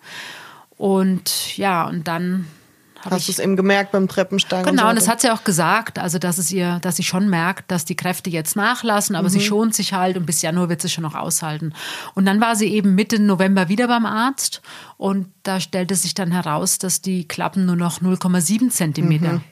Und 0.77 1.57
ja, 1.57 1.87
und 1.87 2.07
dann 2.07 2.47
Hast 3.05 3.29
du 3.29 3.33
es 3.33 3.39
eben 3.39 3.57
gemerkt 3.57 3.93
beim 3.93 4.09
Treppensteigen? 4.09 4.67
Genau, 4.67 4.83
und, 4.83 4.87
so 4.87 4.91
und 4.91 4.97
das 4.97 5.09
hat 5.09 5.21
sie 5.21 5.31
auch 5.31 5.45
gesagt, 5.45 5.99
also 5.99 6.19
dass 6.19 6.39
es 6.39 6.51
ihr, 6.51 6.81
dass 6.81 6.97
sie 6.97 7.05
schon 7.05 7.29
merkt, 7.29 7.71
dass 7.71 7.85
die 7.85 7.95
Kräfte 7.95 8.29
jetzt 8.29 8.57
nachlassen, 8.57 9.15
aber 9.15 9.29
mhm. 9.29 9.33
sie 9.33 9.41
schont 9.41 9.75
sich 9.75 9.93
halt 9.93 10.17
und 10.17 10.27
bis 10.27 10.43
Januar 10.43 10.69
wird 10.69 10.83
sie 10.83 10.89
schon 10.89 11.03
noch 11.03 11.15
aushalten. 11.15 11.73
Und 12.15 12.27
dann 12.27 12.41
war 12.41 12.57
sie 12.57 12.67
eben 12.67 12.95
Mitte 12.95 13.21
November 13.21 13.69
wieder 13.69 13.87
beim 13.87 14.05
Arzt 14.05 14.63
und 14.97 15.29
da 15.45 15.61
stellte 15.61 15.95
sich 15.95 16.15
dann 16.15 16.33
heraus, 16.33 16.79
dass 16.79 17.01
die 17.01 17.27
Klappen 17.27 17.67
nur 17.67 17.77
noch 17.77 18.01
0,7 18.01 18.71
Zentimeter 18.71 19.35
mhm 19.35 19.43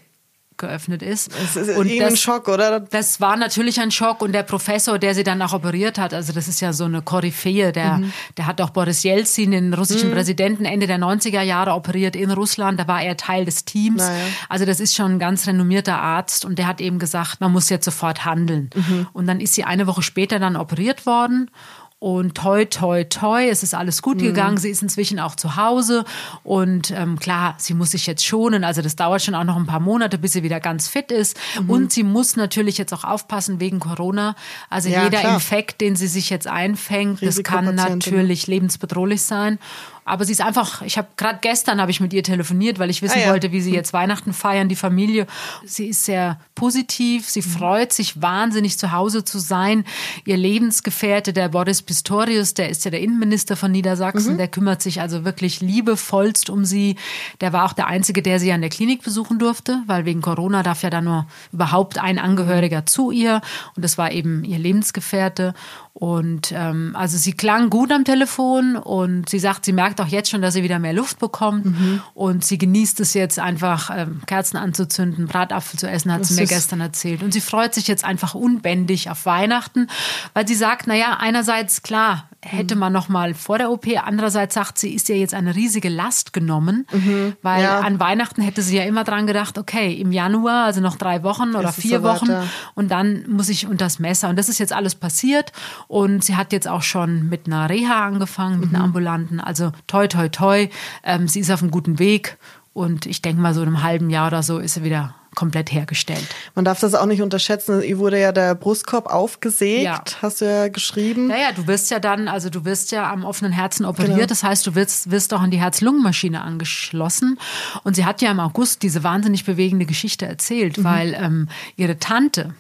geöffnet 0.59 1.03
ist. 1.03 1.31
Das 1.33 1.57
ist 1.57 1.77
und 1.77 1.91
das, 1.99 2.11
ein 2.11 2.17
Schock, 2.17 2.49
oder? 2.49 2.81
Das 2.81 3.21
war 3.21 3.37
natürlich 3.37 3.81
ein 3.81 3.91
Schock 3.91 4.23
und 4.23 4.33
der 4.33 4.43
Professor, 4.43 4.99
der 4.99 5.15
sie 5.15 5.25
dann 5.25 5.41
auch 5.43 5.53
operiert 5.53 5.99
hat, 5.99 6.15
also 6.15 6.33
das 6.33 6.49
ist 6.49 6.61
ja 6.61 6.73
so 6.73 6.85
eine 6.85 7.03
Koryphäe, 7.03 7.73
der, 7.73 7.99
mhm. 7.99 8.13
der 8.37 8.47
hat 8.47 8.61
auch 8.61 8.71
Boris 8.71 9.03
Jelzin, 9.03 9.51
den 9.51 9.75
russischen 9.75 10.11
mhm. 10.11 10.15
Präsidenten, 10.15 10.65
Ende 10.65 10.87
der 10.87 10.99
90er 10.99 11.43
Jahre 11.43 11.73
operiert 11.73 12.17
in 12.17 12.31
Russland, 12.31 12.81
da 12.81 12.89
war 12.89 13.03
er 13.03 13.17
Teil 13.17 13.45
des 13.45 13.65
Teams. 13.65 13.99
Naja. 13.99 14.25
Also 14.49 14.65
das 14.65 14.81
ist 14.81 14.95
schon 14.95 15.13
ein 15.13 15.19
ganz 15.19 15.47
renommierter 15.47 15.99
Arzt 15.99 16.45
und 16.45 16.59
der 16.59 16.67
hat 16.67 16.81
eben 16.81 16.99
gesagt, 16.99 17.41
man 17.41 17.53
muss 17.53 17.69
jetzt 17.69 17.85
sofort 17.85 18.25
handeln. 18.25 18.71
Mhm. 18.75 19.07
Und 19.13 19.27
dann 19.27 19.41
ist 19.41 19.55
sie 19.55 19.65
eine 19.65 19.87
Woche 19.87 20.03
später 20.03 20.39
dann 20.39 20.57
operiert 20.57 21.07
worden 21.07 21.51
und 21.99 22.35
toi, 22.35 22.67
toi, 22.67 23.05
toi, 23.05 23.49
es 23.49 23.63
ist 23.63 23.75
alles 23.75 24.03
gut 24.03 24.19
mhm. 24.19 24.25
gegangen. 24.25 24.59
Sie 24.59 24.69
ist 24.69 24.83
inzwischen 24.83 25.19
auch 25.19 25.35
zu 25.35 25.57
Hause. 25.57 26.05
Und 26.45 26.91
ähm, 26.91 27.19
klar, 27.19 27.55
sie 27.57 27.73
muss 27.73 27.93
sich 27.93 28.07
jetzt 28.07 28.25
schonen. 28.25 28.65
Also 28.65 28.83
das 28.83 28.97
dauert 28.97 29.23
schon 29.23 29.35
auch 29.35 29.45
noch 29.45 29.57
ein 29.57 29.65
paar 29.65 29.81
Monate, 29.81 30.19
bis 30.19 30.35
sie 30.35 30.43
wieder 30.43 30.61
ganz 30.61 30.89
fit 30.89 31.11
ist. 31.11 31.39
Mhm. 31.59 31.71
Und 31.71 31.93
sie 31.93 32.03
muss 32.03 32.37
natürlich 32.37 32.77
jetzt 32.77 32.93
auch 32.93 33.05
aufpassen 33.05 33.61
wegen 33.61 33.81
Corona. 33.81 34.37
Also 34.69 34.91
ja, 34.91 35.05
jeder 35.05 35.21
klar. 35.21 35.35
Infekt, 35.35 35.81
den 35.81 35.97
sie 35.97 36.07
sich 36.07 36.29
jetzt 36.29 36.47
einfängt, 36.47 37.23
das 37.23 37.43
kann 37.43 37.75
natürlich 37.75 38.47
lebensbedrohlich 38.47 39.23
sein. 39.23 39.59
Aber 40.07 40.25
sie 40.25 40.33
ist 40.33 40.41
einfach, 40.41 40.83
ich 40.83 40.99
habe 40.99 41.09
gerade 41.17 41.41
gestern 41.43 41.81
habe 41.81 41.91
ich 41.91 42.01
mit 42.01 42.13
ihr 42.13 42.23
telefoniert, 42.23 42.79
weil 42.79 42.91
ich 42.91 43.03
wissen 43.03 43.19
ah, 43.19 43.27
ja. 43.27 43.31
wollte, 43.31 43.51
wie 43.51 43.61
sie 43.61 43.75
jetzt 43.75 43.93
Weihnachten 43.93 44.33
feiern, 44.33 44.69
die 44.69 44.77
Familie. 44.77 45.27
Sie 45.65 45.89
ist 45.89 46.05
sehr 46.05 46.39
positiv, 46.55 47.29
sie 47.29 47.41
mhm. 47.41 47.51
freut 47.51 47.93
sich 47.93 48.23
wahnsinnig 48.23 48.79
zu 48.79 48.93
Hause 48.93 49.25
zu 49.25 49.41
sein. 49.41 49.85
Ihr 50.25 50.37
Lebensgefährte, 50.37 51.33
der 51.33 51.49
Boris 51.49 51.83
Pistorius, 51.83 52.55
der 52.55 52.71
ist 52.71 52.85
ja 52.85 52.93
der 52.93 53.01
Innenminister 53.01 53.57
von 53.57 53.73
Niedersachsen, 53.73 54.35
mhm. 54.35 54.39
der 54.39 54.49
kümmert 54.49 54.81
sich 54.81 55.01
also 55.01 55.25
wirklich 55.25 55.61
liebevollst 55.61 56.51
um 56.51 56.65
sie. 56.65 56.95
Der 57.41 57.53
war 57.53 57.65
auch 57.65 57.73
der 57.73 57.89
einzige, 57.89 58.23
der 58.23 58.39
sie 58.39 58.53
an 58.53 58.61
der 58.61 58.71
Klinik 58.71 59.03
besuchen 59.03 59.41
durfte, 59.41 59.83
weil 59.87 60.05
wegen 60.05 60.23
Corona 60.23 60.63
darf 60.63 60.85
ja 60.85 60.91
da 60.91 61.01
nur 61.01 61.27
überhaupt 61.53 61.99
ein 61.99 62.21
Angehöriger 62.21 62.87
zu 62.87 63.11
ihr 63.11 63.41
und 63.75 63.85
das 63.85 63.99
war 63.99 64.13
eben 64.13 64.45
ihr 64.45 64.59
Lebensgefährte. 64.59 65.53
Und 65.99 66.53
ähm, 66.55 66.95
also 66.95 67.17
sie 67.17 67.33
klang 67.33 67.71
gut 67.71 67.91
am 67.91 68.05
Telefon 68.05 68.77
und 68.77 69.31
sie 69.31 69.39
sagt, 69.39 69.65
sie 69.65 69.73
merkt 69.73 69.96
auch 70.01 70.07
jetzt 70.07 70.31
schon, 70.31 70.43
dass 70.43 70.55
sie 70.55 70.63
wieder 70.63 70.79
mehr 70.79 70.93
Luft 70.93 71.19
bekommt 71.19 71.67
mhm. 71.67 72.03
und 72.15 72.45
sie 72.45 72.59
genießt 72.59 73.01
es 73.01 73.15
jetzt 73.15 73.39
einfach, 73.39 73.91
ähm, 73.95 74.23
Kerzen 74.27 74.57
anzuzünden, 74.57 75.27
Bratapfel 75.27 75.79
zu 75.79 75.89
essen, 75.89 76.13
hat 76.13 76.23
das 76.23 76.29
sie 76.29 76.41
mir 76.41 76.47
gestern 76.47 76.81
erzählt. 76.81 77.23
Und 77.23 77.33
sie 77.33 77.41
freut 77.41 77.75
sich 77.75 77.89
jetzt 77.89 78.05
einfach 78.05 78.35
unbändig 78.35 79.11
auf 79.11 79.27
Weihnachten, 79.27 79.89
weil 80.35 80.47
sie 80.47 80.55
sagt, 80.55 80.87
naja, 80.87 81.17
einerseits 81.19 81.83
klar, 81.83 82.29
hätte 82.47 82.75
mhm. 82.75 82.81
man 82.81 82.93
noch 82.93 83.09
mal 83.09 83.35
vor 83.35 83.59
der 83.59 83.71
OP. 83.71 83.87
Andererseits 84.03 84.55
sagt 84.55 84.79
sie, 84.79 84.95
ist 84.95 85.09
ja 85.09 85.15
jetzt 85.15 85.35
eine 85.35 85.55
riesige 85.55 85.89
Last 85.89 86.33
genommen, 86.33 86.87
mhm. 86.93 87.35
weil 87.43 87.63
ja. 87.63 87.81
an 87.81 87.99
Weihnachten 87.99 88.41
hätte 88.41 88.63
sie 88.63 88.77
ja 88.77 88.85
immer 88.85 89.05
dran 89.05 89.27
gedacht, 89.27 89.59
okay, 89.59 89.93
im 89.95 90.13
Januar, 90.13 90.65
also 90.65 90.81
noch 90.81 90.97
drei 90.97 91.23
Wochen 91.23 91.55
oder 91.55 91.71
ist 91.71 91.81
vier 91.81 91.99
so 91.99 92.05
Wochen 92.05 92.31
und 92.75 92.91
dann 92.91 93.29
muss 93.29 93.49
ich 93.49 93.67
unter 93.67 93.87
das 93.87 93.99
Messer. 93.99 94.29
Und 94.29 94.37
das 94.37 94.49
ist 94.49 94.59
jetzt 94.59 94.73
alles 94.73 94.95
passiert 94.95 95.53
und 95.89 96.25
sie 96.25 96.37
hat 96.37 96.53
jetzt 96.53 96.69
auch 96.69 96.83
schon 96.83 97.29
mit 97.29 97.47
einer 97.47 97.69
Reha 97.69 98.07
angefangen, 98.07 98.61
mit 98.61 98.71
mhm. 98.71 98.77
einer 98.77 98.85
ambulanten. 98.85 99.41
Also 99.41 99.73
toi, 99.87 100.07
toi, 100.09 100.29
toi. 100.29 100.69
Ähm, 101.05 101.29
sie 101.29 101.41
ist 101.41 101.51
auf 101.51 101.63
einem 101.63 101.71
guten 101.71 101.99
Weg 101.99 102.37
und 102.73 103.07
ich 103.07 103.23
denke 103.23 103.41
mal, 103.41 103.55
so 103.55 103.63
in 103.63 103.69
einem 103.69 103.83
halben 103.83 104.11
Jahr 104.11 104.27
oder 104.29 104.43
so 104.43 104.59
ist 104.59 104.75
sie 104.75 104.85
wieder 104.85 105.15
komplett 105.37 105.71
hergestellt. 105.71 106.27
Man 106.57 106.65
darf 106.65 106.81
das 106.81 106.95
auch 106.95 107.07
nicht 107.07 107.23
unterschätzen. 107.23 107.83
Ihr 107.83 107.99
wurde 107.99 108.21
ja 108.21 108.33
der 108.33 108.57
Brustkorb 108.57 109.07
aufgesägt, 109.07 109.85
ja. 109.85 110.03
hast 110.23 110.41
du 110.41 110.47
ja 110.47 110.69
geschrieben. 110.69 111.29
Naja, 111.29 111.53
du 111.55 111.69
wirst 111.69 111.91
ja 111.93 112.01
dann, 112.01 112.27
also 112.27 112.51
du 112.51 112.65
wirst 112.65 112.91
ja 112.91 113.13
am 113.13 113.25
offenen 113.25 113.53
Herzen 113.53 113.85
operiert. 113.85 114.17
Genau. 114.17 114.27
Das 114.27 114.43
heißt, 114.43 114.67
du 114.67 114.75
wirst, 114.75 115.11
wirst 115.11 115.33
auch 115.33 115.41
an 115.41 115.51
die 115.51 115.61
Herz-Lungen-Maschine 115.61 116.43
angeschlossen. 116.43 117.39
Und 117.85 117.95
sie 117.95 118.05
hat 118.05 118.23
ja 118.23 118.31
im 118.31 118.41
August 118.41 118.83
diese 118.83 119.05
wahnsinnig 119.05 119.45
bewegende 119.45 119.87
Geschichte 119.87 120.27
erzählt, 120.27 120.79
mhm. 120.79 120.85
weil 120.85 121.15
ähm, 121.15 121.49
ihre 121.77 121.99
Tante, 121.99 122.55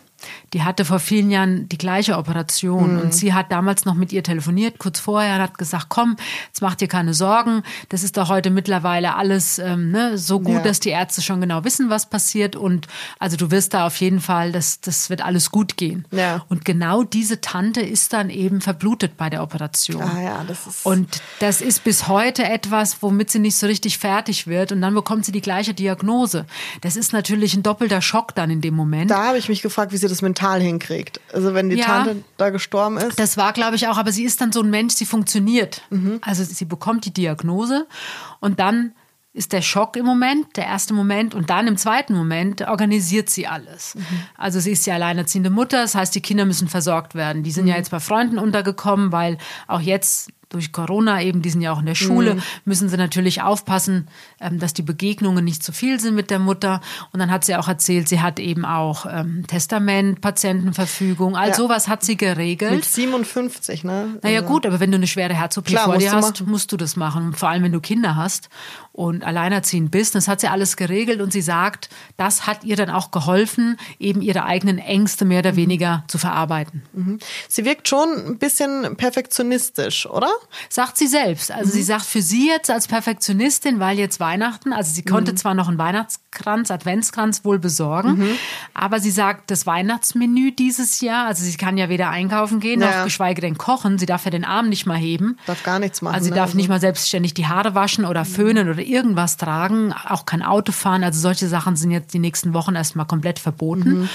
die 0.56 0.62
hatte 0.62 0.86
vor 0.86 1.00
vielen 1.00 1.30
Jahren 1.30 1.68
die 1.68 1.76
gleiche 1.76 2.16
Operation. 2.16 2.94
Mhm. 2.94 3.00
Und 3.02 3.14
sie 3.14 3.34
hat 3.34 3.52
damals 3.52 3.84
noch 3.84 3.92
mit 3.92 4.10
ihr 4.10 4.22
telefoniert, 4.22 4.78
kurz 4.78 4.98
vorher, 4.98 5.34
und 5.34 5.42
hat 5.42 5.58
gesagt, 5.58 5.90
komm, 5.90 6.16
jetzt 6.46 6.62
mach 6.62 6.74
dir 6.74 6.88
keine 6.88 7.12
Sorgen. 7.12 7.62
Das 7.90 8.02
ist 8.02 8.16
doch 8.16 8.30
heute 8.30 8.48
mittlerweile 8.48 9.16
alles 9.16 9.58
ähm, 9.58 9.90
ne, 9.90 10.16
so 10.16 10.40
gut, 10.40 10.54
ja. 10.54 10.62
dass 10.62 10.80
die 10.80 10.88
Ärzte 10.88 11.20
schon 11.20 11.42
genau 11.42 11.64
wissen, 11.64 11.90
was 11.90 12.08
passiert. 12.08 12.56
Und 12.56 12.86
also 13.18 13.36
du 13.36 13.50
wirst 13.50 13.74
da 13.74 13.86
auf 13.86 13.96
jeden 14.00 14.18
Fall, 14.18 14.50
das, 14.50 14.80
das 14.80 15.10
wird 15.10 15.22
alles 15.22 15.50
gut 15.50 15.76
gehen. 15.76 16.06
Ja. 16.10 16.46
Und 16.48 16.64
genau 16.64 17.02
diese 17.02 17.42
Tante 17.42 17.82
ist 17.82 18.14
dann 18.14 18.30
eben 18.30 18.62
verblutet 18.62 19.18
bei 19.18 19.28
der 19.28 19.42
Operation. 19.42 20.00
Ah 20.00 20.22
ja, 20.22 20.44
das 20.48 20.66
ist 20.66 20.86
und 20.86 21.20
das 21.38 21.60
ist 21.60 21.84
bis 21.84 22.08
heute 22.08 22.44
etwas, 22.44 23.02
womit 23.02 23.30
sie 23.30 23.40
nicht 23.40 23.56
so 23.56 23.66
richtig 23.66 23.98
fertig 23.98 24.46
wird. 24.46 24.72
Und 24.72 24.80
dann 24.80 24.94
bekommt 24.94 25.26
sie 25.26 25.32
die 25.32 25.42
gleiche 25.42 25.74
Diagnose. 25.74 26.46
Das 26.80 26.96
ist 26.96 27.12
natürlich 27.12 27.52
ein 27.52 27.62
doppelter 27.62 28.00
Schock 28.00 28.34
dann 28.34 28.48
in 28.48 28.62
dem 28.62 28.74
Moment. 28.74 29.10
Da 29.10 29.26
habe 29.26 29.36
ich 29.36 29.50
mich 29.50 29.60
gefragt, 29.60 29.92
wie 29.92 29.98
sie 29.98 30.08
das 30.08 30.22
mental 30.22 30.45
hinkriegt. 30.54 31.20
Also 31.32 31.54
wenn 31.54 31.68
die 31.68 31.76
ja, 31.76 31.86
Tante 31.86 32.24
da 32.36 32.50
gestorben 32.50 32.96
ist. 32.96 33.18
Das 33.18 33.36
war, 33.36 33.52
glaube 33.52 33.76
ich, 33.76 33.88
auch, 33.88 33.98
aber 33.98 34.12
sie 34.12 34.24
ist 34.24 34.40
dann 34.40 34.52
so 34.52 34.62
ein 34.62 34.70
Mensch, 34.70 34.94
sie 34.94 35.06
funktioniert. 35.06 35.82
Mhm. 35.90 36.18
Also 36.22 36.44
sie 36.44 36.64
bekommt 36.64 37.04
die 37.04 37.12
Diagnose 37.12 37.86
und 38.40 38.60
dann 38.60 38.92
ist 39.36 39.52
der 39.52 39.60
Schock 39.60 39.96
im 39.96 40.06
Moment, 40.06 40.56
der 40.56 40.64
erste 40.64 40.94
Moment. 40.94 41.34
Und 41.34 41.50
dann 41.50 41.66
im 41.66 41.76
zweiten 41.76 42.14
Moment 42.14 42.66
organisiert 42.66 43.28
sie 43.28 43.46
alles. 43.46 43.94
Mhm. 43.94 44.04
Also 44.38 44.60
sie 44.60 44.72
ist 44.72 44.86
ja 44.86 44.94
alleinerziehende 44.94 45.50
Mutter, 45.50 45.82
das 45.82 45.94
heißt, 45.94 46.14
die 46.14 46.22
Kinder 46.22 46.46
müssen 46.46 46.68
versorgt 46.68 47.14
werden. 47.14 47.42
Die 47.42 47.50
sind 47.50 47.64
mhm. 47.64 47.70
ja 47.70 47.76
jetzt 47.76 47.90
bei 47.90 48.00
Freunden 48.00 48.38
untergekommen, 48.38 49.12
weil 49.12 49.36
auch 49.66 49.80
jetzt 49.80 50.30
durch 50.48 50.72
Corona 50.72 51.22
eben, 51.22 51.42
die 51.42 51.50
sind 51.50 51.60
ja 51.60 51.72
auch 51.72 51.80
in 51.80 51.86
der 51.86 51.94
Schule, 51.94 52.34
mhm. 52.34 52.42
müssen 52.64 52.88
sie 52.88 52.96
natürlich 52.96 53.42
aufpassen, 53.42 54.08
ähm, 54.40 54.58
dass 54.58 54.74
die 54.74 54.82
Begegnungen 54.82 55.44
nicht 55.44 55.62
zu 55.62 55.72
viel 55.72 55.98
sind 55.98 56.14
mit 56.14 56.30
der 56.30 56.38
Mutter. 56.38 56.80
Und 57.12 57.20
dann 57.20 57.30
hat 57.30 57.44
sie 57.44 57.56
auch 57.56 57.68
erzählt, 57.68 58.08
sie 58.08 58.20
hat 58.20 58.38
eben 58.38 58.64
auch 58.64 59.06
ähm, 59.10 59.44
Testament, 59.46 60.20
Patientenverfügung, 60.20 61.36
all 61.36 61.48
ja. 61.48 61.54
sowas 61.54 61.88
hat 61.88 62.04
sie 62.04 62.16
geregelt. 62.16 62.70
Mit 62.70 62.84
57, 62.84 63.84
ne? 63.84 64.18
Naja 64.22 64.40
also 64.40 64.52
gut, 64.52 64.66
aber 64.66 64.78
wenn 64.78 64.92
du 64.92 64.96
eine 64.96 65.06
schwere 65.06 65.34
Herz-OP 65.34 65.68
vor 65.70 65.98
dir 65.98 66.12
hast, 66.12 66.40
machen. 66.40 66.50
musst 66.50 66.70
du 66.70 66.76
das 66.76 66.96
machen. 66.96 67.32
Vor 67.32 67.48
allem, 67.48 67.64
wenn 67.64 67.72
du 67.72 67.80
Kinder 67.80 68.14
hast 68.14 68.48
und 68.96 69.24
alleinerziehend 69.24 69.90
bist. 69.90 70.14
Das 70.14 70.26
hat 70.26 70.40
sie 70.40 70.48
alles 70.48 70.76
geregelt 70.76 71.20
und 71.20 71.32
sie 71.32 71.42
sagt, 71.42 71.90
das 72.16 72.46
hat 72.46 72.64
ihr 72.64 72.76
dann 72.76 72.88
auch 72.88 73.10
geholfen, 73.10 73.76
eben 73.98 74.22
ihre 74.22 74.44
eigenen 74.44 74.78
Ängste 74.78 75.26
mehr 75.26 75.40
oder 75.40 75.52
mhm. 75.52 75.56
weniger 75.56 76.04
zu 76.08 76.16
verarbeiten. 76.18 76.82
Mhm. 76.94 77.18
Sie 77.48 77.64
wirkt 77.64 77.88
schon 77.88 78.08
ein 78.26 78.38
bisschen 78.38 78.96
perfektionistisch, 78.96 80.06
oder? 80.06 80.30
Sagt 80.68 80.96
sie 80.96 81.06
selbst. 81.06 81.50
Also 81.50 81.68
mhm. 81.68 81.72
sie 81.72 81.82
sagt 81.82 82.04
für 82.04 82.22
sie 82.22 82.48
jetzt 82.48 82.70
als 82.70 82.88
Perfektionistin, 82.88 83.80
weil 83.80 83.98
jetzt 83.98 84.20
Weihnachten, 84.20 84.72
also 84.72 84.92
sie 84.92 85.02
konnte 85.02 85.32
mhm. 85.32 85.36
zwar 85.36 85.54
noch 85.54 85.68
einen 85.68 85.78
Weihnachtskranz, 85.78 86.70
Adventskranz 86.70 87.44
wohl 87.44 87.58
besorgen, 87.58 88.18
mhm. 88.18 88.30
aber 88.74 89.00
sie 89.00 89.10
sagt, 89.10 89.50
das 89.50 89.66
Weihnachtsmenü 89.66 90.52
dieses 90.52 91.00
Jahr, 91.00 91.26
also 91.26 91.44
sie 91.44 91.56
kann 91.56 91.76
ja 91.76 91.88
weder 91.88 92.10
einkaufen 92.10 92.60
gehen, 92.60 92.80
ja. 92.80 92.98
noch 92.98 93.04
geschweige 93.04 93.40
denn 93.40 93.58
kochen. 93.58 93.98
Sie 93.98 94.06
darf 94.06 94.24
ja 94.24 94.30
den 94.30 94.44
Arm 94.44 94.68
nicht 94.68 94.86
mal 94.86 94.96
heben. 94.96 95.38
Darf 95.46 95.62
gar 95.62 95.78
nichts 95.78 96.02
machen. 96.02 96.14
Also 96.14 96.24
sie 96.24 96.30
ne? 96.30 96.36
darf 96.36 96.46
also. 96.46 96.56
nicht 96.56 96.68
mal 96.68 96.80
selbstständig 96.80 97.34
die 97.34 97.46
Haare 97.46 97.74
waschen 97.74 98.04
oder 98.04 98.20
mhm. 98.20 98.28
föhnen 98.28 98.68
oder 98.68 98.82
irgendwas 98.82 99.36
tragen, 99.36 99.92
auch 99.92 100.26
kein 100.26 100.42
Auto 100.42 100.72
fahren. 100.72 101.04
Also 101.04 101.20
solche 101.20 101.48
Sachen 101.48 101.76
sind 101.76 101.90
jetzt 101.90 102.14
die 102.14 102.18
nächsten 102.18 102.54
Wochen 102.54 102.74
erstmal 102.74 103.06
komplett 103.06 103.38
verboten. 103.38 104.00
Mhm. 104.00 104.08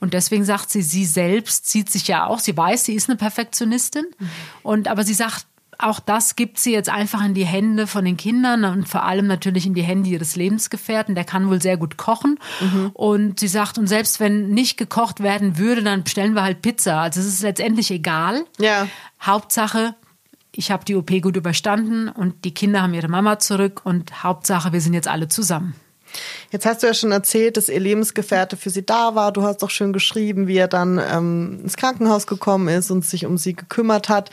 Und 0.00 0.14
deswegen 0.14 0.44
sagt 0.44 0.70
sie, 0.70 0.82
sie 0.82 1.04
selbst 1.04 1.66
zieht 1.66 1.90
sich 1.90 2.06
ja 2.06 2.26
auch, 2.26 2.38
sie 2.38 2.56
weiß, 2.56 2.84
sie 2.84 2.94
ist 2.94 3.08
eine 3.08 3.16
Perfektionistin. 3.16 4.06
Mhm. 4.18 4.30
Und 4.62 4.88
aber 4.88 5.04
sie 5.04 5.14
sagt, 5.14 5.46
auch 5.78 6.00
das 6.00 6.34
gibt 6.34 6.58
sie 6.58 6.72
jetzt 6.72 6.88
einfach 6.88 7.24
in 7.24 7.34
die 7.34 7.46
Hände 7.46 7.86
von 7.86 8.04
den 8.04 8.16
Kindern 8.16 8.64
und 8.64 8.88
vor 8.88 9.04
allem 9.04 9.28
natürlich 9.28 9.64
in 9.64 9.74
die 9.74 9.82
Hände 9.82 10.10
ihres 10.10 10.34
Lebensgefährten. 10.34 11.14
Der 11.14 11.22
kann 11.22 11.48
wohl 11.48 11.62
sehr 11.62 11.76
gut 11.76 11.96
kochen. 11.96 12.38
Mhm. 12.60 12.90
Und 12.94 13.38
sie 13.38 13.46
sagt, 13.46 13.78
und 13.78 13.86
selbst 13.86 14.18
wenn 14.18 14.48
nicht 14.48 14.76
gekocht 14.76 15.20
werden 15.20 15.56
würde, 15.56 15.84
dann 15.84 16.02
bestellen 16.02 16.34
wir 16.34 16.42
halt 16.42 16.62
Pizza. 16.62 17.00
Also 17.00 17.20
es 17.20 17.26
ist 17.26 17.42
letztendlich 17.42 17.92
egal. 17.92 18.44
Ja. 18.58 18.88
Hauptsache, 19.22 19.94
ich 20.50 20.72
habe 20.72 20.84
die 20.84 20.96
OP 20.96 21.10
gut 21.22 21.36
überstanden 21.36 22.08
und 22.08 22.44
die 22.44 22.54
Kinder 22.54 22.82
haben 22.82 22.94
ihre 22.94 23.08
Mama 23.08 23.38
zurück 23.38 23.82
und 23.84 24.24
Hauptsache, 24.24 24.72
wir 24.72 24.80
sind 24.80 24.94
jetzt 24.94 25.08
alle 25.08 25.28
zusammen. 25.28 25.74
Jetzt 26.50 26.66
hast 26.66 26.82
du 26.82 26.86
ja 26.86 26.94
schon 26.94 27.12
erzählt, 27.12 27.56
dass 27.56 27.68
ihr 27.68 27.80
Lebensgefährte 27.80 28.56
für 28.56 28.70
sie 28.70 28.84
da 28.84 29.14
war. 29.14 29.32
Du 29.32 29.42
hast 29.42 29.62
doch 29.62 29.70
schön 29.70 29.92
geschrieben, 29.92 30.46
wie 30.46 30.56
er 30.56 30.68
dann 30.68 30.98
ähm, 30.98 31.60
ins 31.62 31.76
Krankenhaus 31.76 32.26
gekommen 32.26 32.68
ist 32.68 32.90
und 32.90 33.04
sich 33.04 33.26
um 33.26 33.36
sie 33.36 33.54
gekümmert 33.54 34.08
hat. 34.08 34.30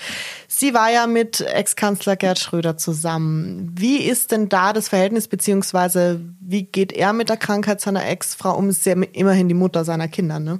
Sie 0.48 0.74
war 0.74 0.92
ja 0.92 1.08
mit 1.08 1.42
Ex-Kanzler 1.42 2.16
Gerd 2.16 2.40
Schröder 2.40 2.78
zusammen. 2.78 3.72
Wie 3.78 3.98
ist 3.98 4.32
denn 4.32 4.50
da 4.50 4.74
das 4.74 4.90
Verhältnis, 4.90 5.28
beziehungsweise 5.28 6.22
wie 6.40 6.64
geht 6.64 6.94
er 6.94 7.14
mit 7.14 7.30
der 7.30 7.38
Krankheit 7.38 7.82
seiner 7.82 8.06
Ex-Frau 8.08 8.56
um? 8.56 8.70
Ist 8.70 8.86
ja 8.86 8.94
immerhin 8.94 9.48
die 9.48 9.54
Mutter 9.54 9.84
seiner 9.84 10.08
Kinder, 10.08 10.40
ne? 10.40 10.60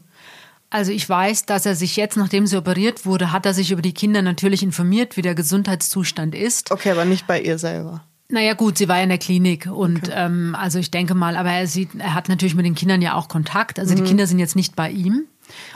Also 0.70 0.92
ich 0.92 1.08
weiß, 1.08 1.46
dass 1.46 1.66
er 1.66 1.76
sich 1.76 1.96
jetzt, 1.96 2.18
nachdem 2.18 2.48
sie 2.48 2.58
operiert 2.58 3.06
wurde, 3.06 3.32
hat 3.32 3.46
er 3.46 3.54
sich 3.54 3.72
über 3.72 3.82
die 3.82 3.94
Kinder 3.94 4.22
natürlich 4.22 4.62
informiert, 4.62 5.16
wie 5.16 5.22
der 5.22 5.36
Gesundheitszustand 5.36 6.36
ist. 6.36 6.72
Okay, 6.72 6.92
aber 6.92 7.06
nicht 7.06 7.28
bei 7.28 7.40
ihr 7.40 7.58
selber. 7.58 8.04
Naja 8.28 8.56
gut, 8.56 8.78
sie 8.78 8.88
war 8.88 8.98
ja 8.98 9.04
in 9.04 9.10
der 9.10 9.20
Klinik 9.20 9.68
und 9.72 10.08
okay. 10.08 10.14
ähm, 10.16 10.56
also 10.58 10.80
ich 10.80 10.90
denke 10.90 11.14
mal, 11.14 11.38
aber 11.38 11.52
er 11.52 11.68
sieht, 11.68 11.90
er 11.96 12.16
hat 12.16 12.28
natürlich 12.28 12.56
mit 12.56 12.66
den 12.66 12.74
Kindern 12.74 13.02
ja 13.02 13.14
auch 13.14 13.28
Kontakt. 13.28 13.78
Also 13.78 13.94
mhm. 13.94 13.98
die 13.98 14.04
Kinder 14.04 14.26
sind 14.26 14.40
jetzt 14.40 14.56
nicht 14.56 14.76
bei 14.76 14.90
ihm, 14.90 15.26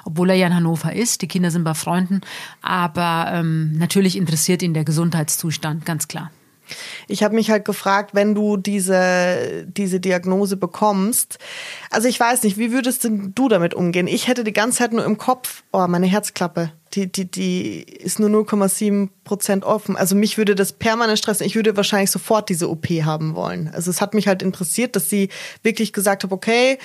obwohl 0.04 0.32
er 0.32 0.36
ja 0.36 0.48
in 0.48 0.56
Hannover 0.56 0.94
ist. 0.94 1.22
Die 1.22 1.28
Kinder 1.28 1.52
sind 1.52 1.64
bei 1.64 1.76
Freunden, 1.76 2.22
aber 2.62 3.32
ähm, 3.32 3.74
natürlich 3.74 4.18
interessiert 4.18 4.64
ihn 4.64 4.74
der 4.74 4.84
Gesundheitszustand, 4.84 5.86
ganz 5.86 6.08
klar. 6.08 6.32
Ich 7.08 7.24
habe 7.24 7.36
mich 7.36 7.52
halt 7.52 7.66
gefragt, 7.66 8.12
wenn 8.14 8.36
du 8.36 8.58
diese, 8.58 9.66
diese 9.68 10.00
Diagnose 10.00 10.58
bekommst, 10.58 11.40
also 11.90 12.08
ich 12.08 12.20
weiß 12.20 12.44
nicht, 12.44 12.58
wie 12.58 12.72
würdest 12.72 13.08
du 13.10 13.50
damit 13.50 13.74
umgehen? 13.74 14.08
Ich 14.08 14.28
hätte 14.28 14.44
die 14.44 14.54
ganze 14.54 14.80
Zeit 14.80 14.94
nur 14.94 15.06
im 15.06 15.18
Kopf, 15.18 15.64
oh, 15.72 15.88
meine 15.88 16.08
Herzklappe, 16.08 16.72
die, 16.94 17.12
die, 17.12 17.30
die 17.30 17.84
ist 17.84 18.20
nur 18.20 18.30
0,7 18.30 19.10
Prozent 19.24 19.64
offen. 19.64 19.96
Also 19.96 20.16
mich 20.16 20.38
würde 20.38 20.56
das 20.56 20.74
permanent 20.74 21.20
stressen. 21.20 21.46
Ich 21.46 21.56
würde 21.56 21.78
wahrscheinlich 21.78 22.12
sofort 22.12 22.50
diese 22.50 22.70
OP 22.70 22.88
haben 22.88 23.36
wollen. 23.36 23.70
Also 23.74 23.92
es 23.92 24.02
hat 24.02 24.14
mich 24.14 24.28
halt 24.28 24.42
interessiert, 24.42 24.96
dass 24.96 25.10
sie 25.10 25.30
wirklich 25.62 25.94
gesagt 25.94 26.24
hat, 26.24 26.32
okay, 26.32 26.80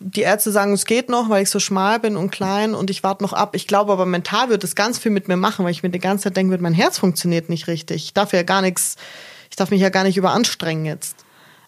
die 0.00 0.22
Ärzte 0.22 0.50
sagen, 0.50 0.72
es 0.72 0.86
geht 0.86 1.10
noch, 1.10 1.28
weil 1.28 1.42
ich 1.42 1.50
so 1.50 1.60
schmal 1.60 2.00
bin 2.00 2.16
und 2.16 2.30
klein 2.30 2.74
und 2.74 2.88
ich 2.88 3.02
warte 3.02 3.22
noch 3.22 3.34
ab. 3.34 3.54
Ich 3.54 3.66
glaube 3.66 3.92
aber 3.92 4.06
mental 4.06 4.48
wird 4.48 4.64
es 4.64 4.74
ganz 4.74 4.98
viel 4.98 5.12
mit 5.12 5.28
mir 5.28 5.36
machen, 5.36 5.64
weil 5.64 5.72
ich 5.72 5.82
mir 5.82 5.90
die 5.90 5.98
ganze 5.98 6.24
Zeit 6.24 6.38
denke, 6.38 6.56
mein 6.58 6.72
Herz 6.72 6.98
funktioniert 6.98 7.50
nicht 7.50 7.68
richtig. 7.68 8.04
Ich 8.04 8.14
darf 8.14 8.32
ja 8.32 8.42
gar 8.42 8.62
nichts, 8.62 8.96
ich 9.50 9.56
darf 9.56 9.70
mich 9.70 9.82
ja 9.82 9.90
gar 9.90 10.04
nicht 10.04 10.16
überanstrengen 10.16 10.86
jetzt. 10.86 11.16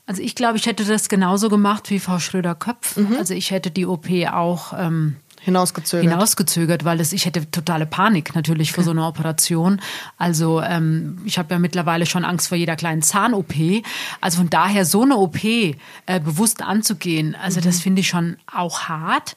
Also 0.06 0.22
ich 0.22 0.34
glaube, 0.34 0.56
ich 0.56 0.66
hätte 0.66 0.84
das 0.84 1.10
genauso 1.10 1.50
gemacht 1.50 1.90
wie 1.90 2.00
Frau 2.00 2.18
Schröder-Köpf. 2.18 2.96
Mhm. 2.96 3.16
Also 3.18 3.34
ich 3.34 3.50
hätte 3.50 3.70
die 3.70 3.86
OP 3.86 4.08
auch 4.32 4.72
ähm, 4.76 5.16
hinausgezögert. 5.44 6.10
Hinausgezögert, 6.10 6.84
weil 6.84 7.00
es, 7.00 7.12
ich 7.12 7.26
hätte 7.26 7.50
totale 7.50 7.86
Panik 7.86 8.34
natürlich 8.34 8.70
okay. 8.70 8.76
vor 8.76 8.84
so 8.84 8.90
einer 8.92 9.08
Operation. 9.08 9.80
Also 10.18 10.62
ähm, 10.62 11.18
ich 11.24 11.38
habe 11.38 11.54
ja 11.54 11.58
mittlerweile 11.58 12.06
schon 12.06 12.24
Angst 12.24 12.48
vor 12.48 12.56
jeder 12.56 12.76
kleinen 12.76 13.02
Zahn-OP. 13.02 13.54
Also 14.20 14.38
von 14.38 14.50
daher 14.50 14.84
so 14.84 15.02
eine 15.02 15.16
OP 15.16 15.44
äh, 15.44 15.74
bewusst 16.06 16.62
anzugehen, 16.62 17.34
also 17.34 17.60
mhm. 17.60 17.64
das 17.64 17.80
finde 17.80 18.00
ich 18.00 18.08
schon 18.08 18.36
auch 18.46 18.82
hart 18.82 19.36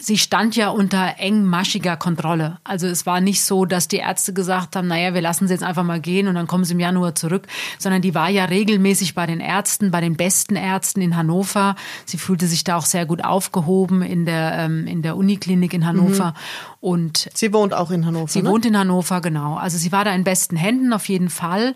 sie 0.00 0.18
stand 0.18 0.56
ja 0.56 0.70
unter 0.70 1.14
engmaschiger 1.18 1.96
Kontrolle. 1.96 2.58
Also 2.64 2.86
es 2.86 3.06
war 3.06 3.20
nicht 3.20 3.42
so, 3.42 3.64
dass 3.64 3.88
die 3.88 3.98
Ärzte 3.98 4.32
gesagt 4.32 4.74
haben, 4.74 4.88
naja, 4.88 5.14
wir 5.14 5.20
lassen 5.20 5.46
sie 5.46 5.54
jetzt 5.54 5.62
einfach 5.62 5.84
mal 5.84 6.00
gehen 6.00 6.26
und 6.26 6.34
dann 6.34 6.46
kommen 6.46 6.64
sie 6.64 6.74
im 6.74 6.80
Januar 6.80 7.14
zurück, 7.14 7.46
sondern 7.78 8.02
die 8.02 8.14
war 8.14 8.28
ja 8.28 8.46
regelmäßig 8.46 9.14
bei 9.14 9.26
den 9.26 9.40
Ärzten, 9.40 9.90
bei 9.90 10.00
den 10.00 10.16
besten 10.16 10.56
Ärzten 10.56 11.00
in 11.00 11.16
Hannover. 11.16 11.76
Sie 12.06 12.18
fühlte 12.18 12.46
sich 12.46 12.64
da 12.64 12.76
auch 12.76 12.86
sehr 12.86 13.06
gut 13.06 13.24
aufgehoben 13.24 14.02
in 14.02 14.26
der, 14.26 14.54
ähm, 14.58 14.86
in 14.86 15.02
der 15.02 15.16
Uniklinik 15.16 15.72
in 15.72 15.86
Hannover. 15.86 16.30
Mhm. 16.30 16.64
Und 16.80 17.30
sie 17.32 17.52
wohnt 17.52 17.72
auch 17.72 17.90
in 17.90 18.04
Hannover. 18.04 18.28
Sie 18.28 18.42
ne? 18.42 18.50
wohnt 18.50 18.66
in 18.66 18.76
Hannover, 18.76 19.20
genau. 19.20 19.56
Also 19.56 19.78
sie 19.78 19.92
war 19.92 20.04
da 20.04 20.12
in 20.12 20.24
besten 20.24 20.56
Händen 20.56 20.92
auf 20.92 21.08
jeden 21.08 21.30
Fall. 21.30 21.74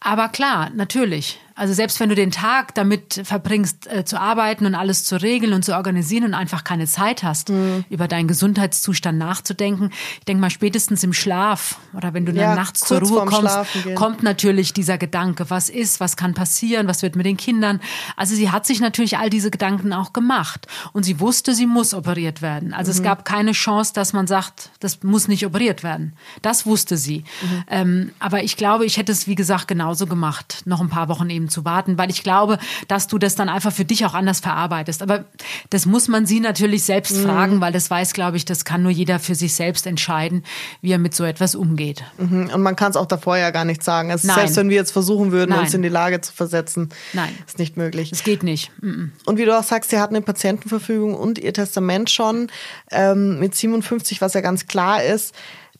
Aber 0.00 0.28
klar, 0.28 0.70
natürlich. 0.74 1.40
Also 1.58 1.72
selbst 1.72 1.98
wenn 2.00 2.10
du 2.10 2.14
den 2.14 2.30
Tag 2.30 2.74
damit 2.74 3.22
verbringst, 3.24 3.90
äh, 3.90 4.04
zu 4.04 4.20
arbeiten 4.20 4.66
und 4.66 4.74
alles 4.74 5.04
zu 5.04 5.20
regeln 5.20 5.54
und 5.54 5.64
zu 5.64 5.74
organisieren 5.74 6.24
und 6.24 6.34
einfach 6.34 6.64
keine 6.64 6.86
Zeit 6.86 7.22
hast, 7.22 7.48
mhm. 7.48 7.86
über 7.88 8.08
deinen 8.08 8.28
Gesundheitszustand 8.28 9.16
nachzudenken. 9.16 9.90
Ich 10.18 10.26
denke 10.26 10.42
mal, 10.42 10.50
spätestens 10.50 11.02
im 11.02 11.14
Schlaf 11.14 11.78
oder 11.94 12.12
wenn 12.12 12.26
du 12.26 12.32
ja, 12.32 12.48
dann 12.48 12.56
nachts 12.56 12.80
zur 12.80 13.00
Ruhe 13.00 13.24
kommst, 13.24 13.56
kommt 13.94 14.22
natürlich 14.22 14.74
dieser 14.74 14.98
Gedanke, 14.98 15.48
was 15.48 15.70
ist, 15.70 15.98
was 15.98 16.18
kann 16.18 16.34
passieren, 16.34 16.88
was 16.88 17.00
wird 17.00 17.16
mit 17.16 17.24
den 17.24 17.38
Kindern. 17.38 17.80
Also 18.16 18.34
sie 18.34 18.50
hat 18.50 18.66
sich 18.66 18.80
natürlich 18.80 19.16
all 19.16 19.30
diese 19.30 19.50
Gedanken 19.50 19.94
auch 19.94 20.12
gemacht. 20.12 20.66
Und 20.92 21.04
sie 21.04 21.20
wusste, 21.20 21.54
sie 21.54 21.66
muss 21.66 21.94
operiert 21.94 22.42
werden. 22.42 22.74
Also 22.74 22.92
mhm. 22.92 22.98
es 22.98 23.02
gab 23.02 23.24
keine 23.24 23.52
Chance, 23.52 23.94
dass 23.94 24.12
man 24.12 24.26
sagt, 24.26 24.72
das 24.80 25.02
muss 25.02 25.26
nicht 25.26 25.46
operiert 25.46 25.82
werden. 25.82 26.12
Das 26.42 26.66
wusste 26.66 26.98
sie. 26.98 27.24
Mhm. 27.40 27.64
Ähm, 27.68 28.10
aber 28.18 28.44
ich 28.44 28.58
glaube, 28.58 28.84
ich 28.84 28.98
hätte 28.98 29.12
es, 29.12 29.26
wie 29.26 29.36
gesagt, 29.36 29.68
genau 29.68 29.85
genauso 29.86 30.06
gemacht, 30.06 30.62
noch 30.64 30.80
ein 30.80 30.88
paar 30.88 31.08
Wochen 31.08 31.30
eben 31.30 31.48
zu 31.48 31.64
warten, 31.64 31.96
weil 31.96 32.10
ich 32.10 32.24
glaube, 32.24 32.58
dass 32.88 33.06
du 33.06 33.18
das 33.18 33.36
dann 33.36 33.48
einfach 33.48 33.70
für 33.70 33.84
dich 33.84 34.04
auch 34.04 34.14
anders 34.14 34.40
verarbeitest. 34.40 35.00
Aber 35.00 35.26
das 35.70 35.86
muss 35.86 36.08
man 36.08 36.26
sie 36.26 36.40
natürlich 36.40 36.82
selbst 36.82 37.16
mhm. 37.16 37.22
fragen, 37.22 37.60
weil 37.60 37.72
das 37.72 37.88
weiß, 37.88 38.12
glaube 38.12 38.36
ich, 38.36 38.44
das 38.44 38.64
kann 38.64 38.82
nur 38.82 38.90
jeder 38.90 39.20
für 39.20 39.36
sich 39.36 39.54
selbst 39.54 39.86
entscheiden, 39.86 40.42
wie 40.82 40.90
er 40.90 40.98
mit 40.98 41.14
so 41.14 41.22
etwas 41.22 41.54
umgeht. 41.54 42.02
Mhm. 42.18 42.50
Und 42.52 42.62
man 42.62 42.74
kann 42.74 42.90
es 42.90 42.96
auch 42.96 43.06
davor 43.06 43.36
ja 43.36 43.50
gar 43.50 43.64
nicht 43.64 43.84
sagen. 43.84 44.10
Also 44.10 44.26
selbst 44.26 44.56
wenn 44.56 44.70
wir 44.70 44.76
jetzt 44.76 44.90
versuchen 44.90 45.30
würden, 45.30 45.50
Nein. 45.50 45.60
uns 45.60 45.74
in 45.74 45.82
die 45.82 45.88
Lage 45.88 46.20
zu 46.20 46.32
versetzen, 46.32 46.88
Nein. 47.12 47.30
ist 47.46 47.60
nicht 47.60 47.76
möglich. 47.76 48.10
Es 48.10 48.24
geht 48.24 48.42
nicht. 48.42 48.72
Mhm. 48.82 49.12
Und 49.24 49.38
wie 49.38 49.44
du 49.44 49.56
auch 49.56 49.62
sagst, 49.62 49.90
sie 49.90 50.00
hatten 50.00 50.16
eine 50.16 50.24
Patientenverfügung 50.24 51.14
und 51.14 51.38
ihr 51.38 51.54
Testament 51.54 52.10
schon 52.10 52.48
ähm, 52.90 53.38
mit 53.38 53.54
57, 53.54 54.20
was 54.20 54.34
ja 54.34 54.40
ganz 54.40 54.66
klar 54.66 55.04
ist 55.04 55.32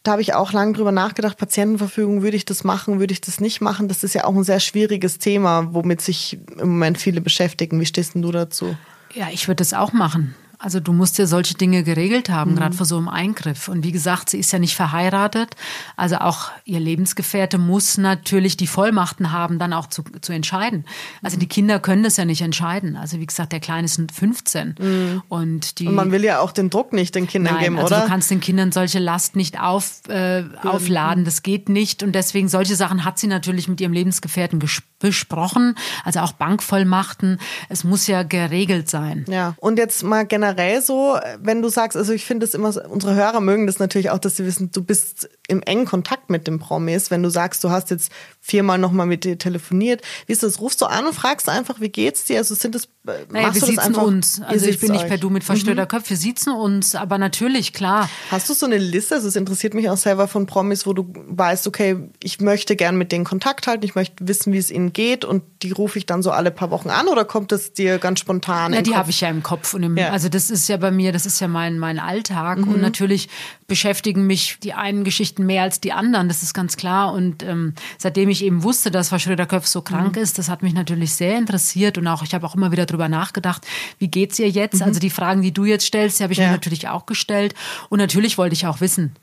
da 0.07 0.13
habe 0.13 0.23
ich 0.23 0.35
auch 0.35 0.53
lange 0.53 0.73
drüber 0.73 0.93
nachgedacht, 0.93 1.37
Patientenverfügung, 1.37 2.23
würde 2.23 2.37
ich 2.37 2.45
das 2.45 2.63
machen, 2.63 3.01
würde 3.01 3.13
ich 3.13 3.21
das 3.21 3.41
nicht 3.41 3.61
machen? 3.61 3.89
Das 3.89 4.05
ist 4.05 4.15
ja 4.15 4.25
auch 4.25 4.35
ein 4.35 4.45
sehr 4.45 4.61
schwieriges 4.61 5.19
Thema, 5.19 5.75
womit 5.75 6.01
sich 6.01 6.39
im 6.59 6.71
Moment 6.71 6.99
viele 6.99 7.21
beschäftigen. 7.21 7.81
Wie 7.81 7.87
stehst 7.87 8.15
denn 8.15 8.23
du 8.23 8.31
dazu? 8.31 8.77
Ja, 9.15 9.29
ich 9.33 9.49
würde 9.49 9.57
das 9.57 9.75
auch 9.75 9.93
machen. 9.93 10.35
Also 10.59 10.81
du 10.81 10.93
musst 10.93 11.19
ja 11.19 11.27
solche 11.27 11.55
Dinge 11.55 11.83
geregelt 11.83 12.31
haben, 12.31 12.53
mhm. 12.53 12.57
gerade 12.57 12.77
vor 12.77 12.87
so 12.87 12.97
einem 12.97 13.09
Eingriff. 13.09 13.69
Und 13.69 13.85
wie 13.85 13.93
gesagt, 13.93 14.31
sie 14.31 14.39
ist 14.39 14.53
ja 14.53 14.59
nicht 14.59 14.75
verheiratet. 14.75 15.55
Also 15.97 16.17
auch 16.17 16.51
ihr 16.65 16.81
Lebensgefährte 16.81 17.59
muss 17.59 17.99
natürlich 17.99 18.57
die 18.57 18.67
Vollmachten 18.67 19.33
haben, 19.33 19.59
dann 19.59 19.73
auch 19.73 19.87
zu, 19.87 20.03
zu 20.21 20.33
entscheiden. 20.33 20.85
Also 21.23 21.39
die 21.39 21.47
Kinder 21.47 21.79
können 21.79 22.03
das 22.03 22.17
ja 22.17 22.25
nicht 22.25 22.43
entscheiden. 22.43 22.97
Also 22.97 23.21
wie 23.21 23.27
gesagt, 23.27 23.53
der 23.53 23.61
Kleine 23.61 23.85
ist 23.85 24.01
15. 24.13 24.77
Mhm. 24.79 25.23
Und, 25.29 25.79
die, 25.79 25.89
und 25.89 25.95
man 25.95 26.11
will 26.11 26.25
ja 26.25 26.41
auch 26.41 26.53
den 26.53 26.71
Druck 26.71 26.93
nicht 26.93 27.15
den 27.15 27.27
Kindern 27.27 27.55
nein, 27.55 27.65
geben, 27.65 27.77
also 27.79 27.95
oder? 27.95 28.03
Du 28.03 28.09
kannst 28.09 28.31
den 28.31 28.41
Kindern 28.41 28.73
solche 28.73 28.99
Last 28.99 29.37
nicht 29.37 29.61
auf, 29.61 30.01
äh, 30.09 30.45
aufladen. 30.63 31.25
Das 31.25 31.43
geht 31.43 31.69
nicht. 31.69 32.03
Und 32.03 32.13
deswegen 32.13 32.49
solche 32.49 32.77
Sachen 32.77 33.05
hat 33.05 33.19
sie 33.19 33.27
natürlich 33.27 33.69
mit 33.69 33.81
ihrem 33.81 33.93
Lebensgefährten 33.93 34.59
besprochen. 34.99 35.77
Also 36.05 36.21
auch 36.21 36.33
Bankvollmachten. 36.33 37.39
Es 37.69 37.85
muss 37.85 38.07
ja 38.07 38.23
geregelt 38.23 38.89
sein. 38.89 39.25
Ja. 39.29 39.55
Und 39.59 39.79
jetzt 39.79 40.03
mal 40.03 40.27
generell 40.27 40.83
so, 40.83 41.19
wenn 41.41 41.63
du 41.63 41.69
sagst, 41.69 41.97
also 41.97 42.13
ich 42.13 42.25
finde 42.25 42.47
es 42.47 42.55
immer, 42.55 42.73
unsere 42.89 43.15
Hörer 43.15 43.41
mögen 43.41 43.67
das 43.67 43.79
natürlich 43.79 44.11
auch, 44.11 44.19
dass 44.19 44.37
sie 44.37 44.47
wissen, 44.47 44.71
du 44.73 44.83
bist 44.83 45.29
im 45.49 45.63
engen 45.63 45.85
Kontakt 45.85 46.31
mit 46.31 46.47
dem 46.47 46.59
Promis. 46.59 47.11
Wenn 47.11 47.23
du 47.23 47.31
sagst, 47.31 47.63
du 47.63 47.71
hast 47.71 47.91
jetzt 47.91 48.11
viermal 48.41 48.79
nochmal 48.79 49.07
mit 49.07 49.25
dir 49.25 49.39
telefoniert, 49.39 50.03
wie 50.27 50.33
ist 50.33 50.43
das? 50.43 50.61
Rufst 50.61 50.81
du 50.81 50.87
an 50.87 51.07
und 51.07 51.15
fragst 51.15 51.49
einfach, 51.49 51.81
wie 51.81 51.89
geht's 51.89 52.25
dir? 52.25 52.39
Also 52.39 52.55
sind 52.55 52.75
das, 52.75 52.89
naja, 53.31 53.55
wir 53.55 53.61
sitzen 53.61 53.95
uns. 53.95 54.41
Also 54.43 54.67
ich 54.67 54.81
bin 54.81 54.93
nicht 54.93 55.07
per 55.07 55.19
Du 55.19 55.31
mit 55.31 55.45
verstörter 55.45 55.83
mhm. 55.83 55.89
Köpfe. 55.89 56.11
Wir 56.11 56.17
sitzen 56.17 56.51
uns, 56.51 56.95
aber 56.95 57.19
natürlich, 57.19 57.73
klar. 57.73 58.09
Hast 58.31 58.49
du 58.49 58.55
so 58.55 58.67
eine 58.67 58.79
Liste? 58.79 59.17
Also 59.17 59.29
es 59.29 59.37
interessiert 59.37 59.75
mich 59.75 59.89
auch 59.91 59.97
selber 59.97 60.29
von 60.29 60.47
Promis, 60.47 60.87
wo 60.87 60.93
du 60.93 61.13
weißt, 61.13 61.67
okay, 61.67 61.97
ich 62.23 62.41
möchte 62.41 62.77
gern 62.77 62.97
mit 62.97 63.13
denen 63.13 63.25
Kontakt 63.25 63.67
halten, 63.67 63.85
ich 63.85 63.95
möchte 63.95 64.27
wissen, 64.27 64.53
wie 64.53 64.59
es 64.59 64.71
ihnen 64.71 64.86
geht 64.93 65.25
und 65.25 65.43
die 65.63 65.73
rufe 65.73 65.99
ich 65.99 66.07
dann 66.07 66.23
so 66.23 66.31
alle 66.31 66.51
paar 66.51 66.71
Wochen 66.71 66.91
an 66.91 67.09
oder 67.09 67.25
kommt 67.25 67.53
das 67.53 67.73
dir 67.73 67.99
ganz 67.99 68.21
spontan? 68.21 68.73
Ja, 68.73 68.83
die 68.83 68.95
habe 68.95 69.11
ich 69.11 69.21
ja 69.21 69.29
im 69.29 69.43
Kopf. 69.43 69.75
Und 69.75 69.83
im, 69.83 69.97
ja. 69.97 70.11
Also 70.11 70.29
das 70.29 70.51
ist 70.51 70.69
ja 70.69 70.77
bei 70.77 70.91
mir, 70.91 71.13
das 71.13 71.27
ist 71.27 71.41
ja 71.41 71.49
mein, 71.49 71.79
mein 71.79 71.99
Alltag. 71.99 72.59
Mhm. 72.59 72.69
Und 72.69 72.81
natürlich 72.81 73.29
beschäftigen 73.67 74.27
mich 74.27 74.59
die 74.63 74.73
einen 74.73 75.05
Geschichten 75.05 75.47
mehr 75.47 75.63
als 75.63 75.81
die 75.81 75.93
anderen, 75.93 76.29
das 76.29 76.43
ist 76.43 76.55
ganz 76.55 76.77
klar. 76.77 77.13
Und 77.13 77.43
ähm, 77.43 77.75
seitdem 77.99 78.29
ich 78.29 78.45
eben 78.45 78.63
wusste, 78.63 78.91
dass 78.91 79.09
Frau 79.09 79.19
Schröder-Köpf 79.19 79.67
so 79.67 79.83
krank 79.83 80.17
mhm. 80.17 80.23
ist, 80.23 80.39
das 80.39 80.49
hat 80.49 80.63
mich 80.63 80.75
natürlich 80.75 81.15
sehr 81.15 81.39
interessiert. 81.39 81.99
Und 81.99 82.07
auch 82.07 82.23
ich 82.23 82.35
habe 82.35 82.47
auch 82.47 82.55
immer 82.55 82.73
wieder 82.73 82.87
drüber 82.87 83.09
nachgedacht, 83.09 83.67
wie 83.99 84.09
geht's 84.09 84.39
ihr 84.39 84.49
jetzt? 84.49 84.77
Mhm. 84.81 84.83
Also 84.83 85.01
die 85.01 85.11
Fragen, 85.11 85.43
die 85.43 85.53
du 85.53 85.65
jetzt 85.65 85.87
stellst, 85.87 86.19
die 86.19 86.23
habe 86.23 86.33
ich 86.33 86.39
ja. 86.39 86.47
mir 86.47 86.53
natürlich 86.53 86.89
auch 86.89 87.07
gestellt. 87.07 87.55
Und 87.89 87.99
natürlich 87.99 88.39
wollte 88.39 88.55
ich 88.55 88.67
auch 88.67 88.81
wissen, 88.81 89.15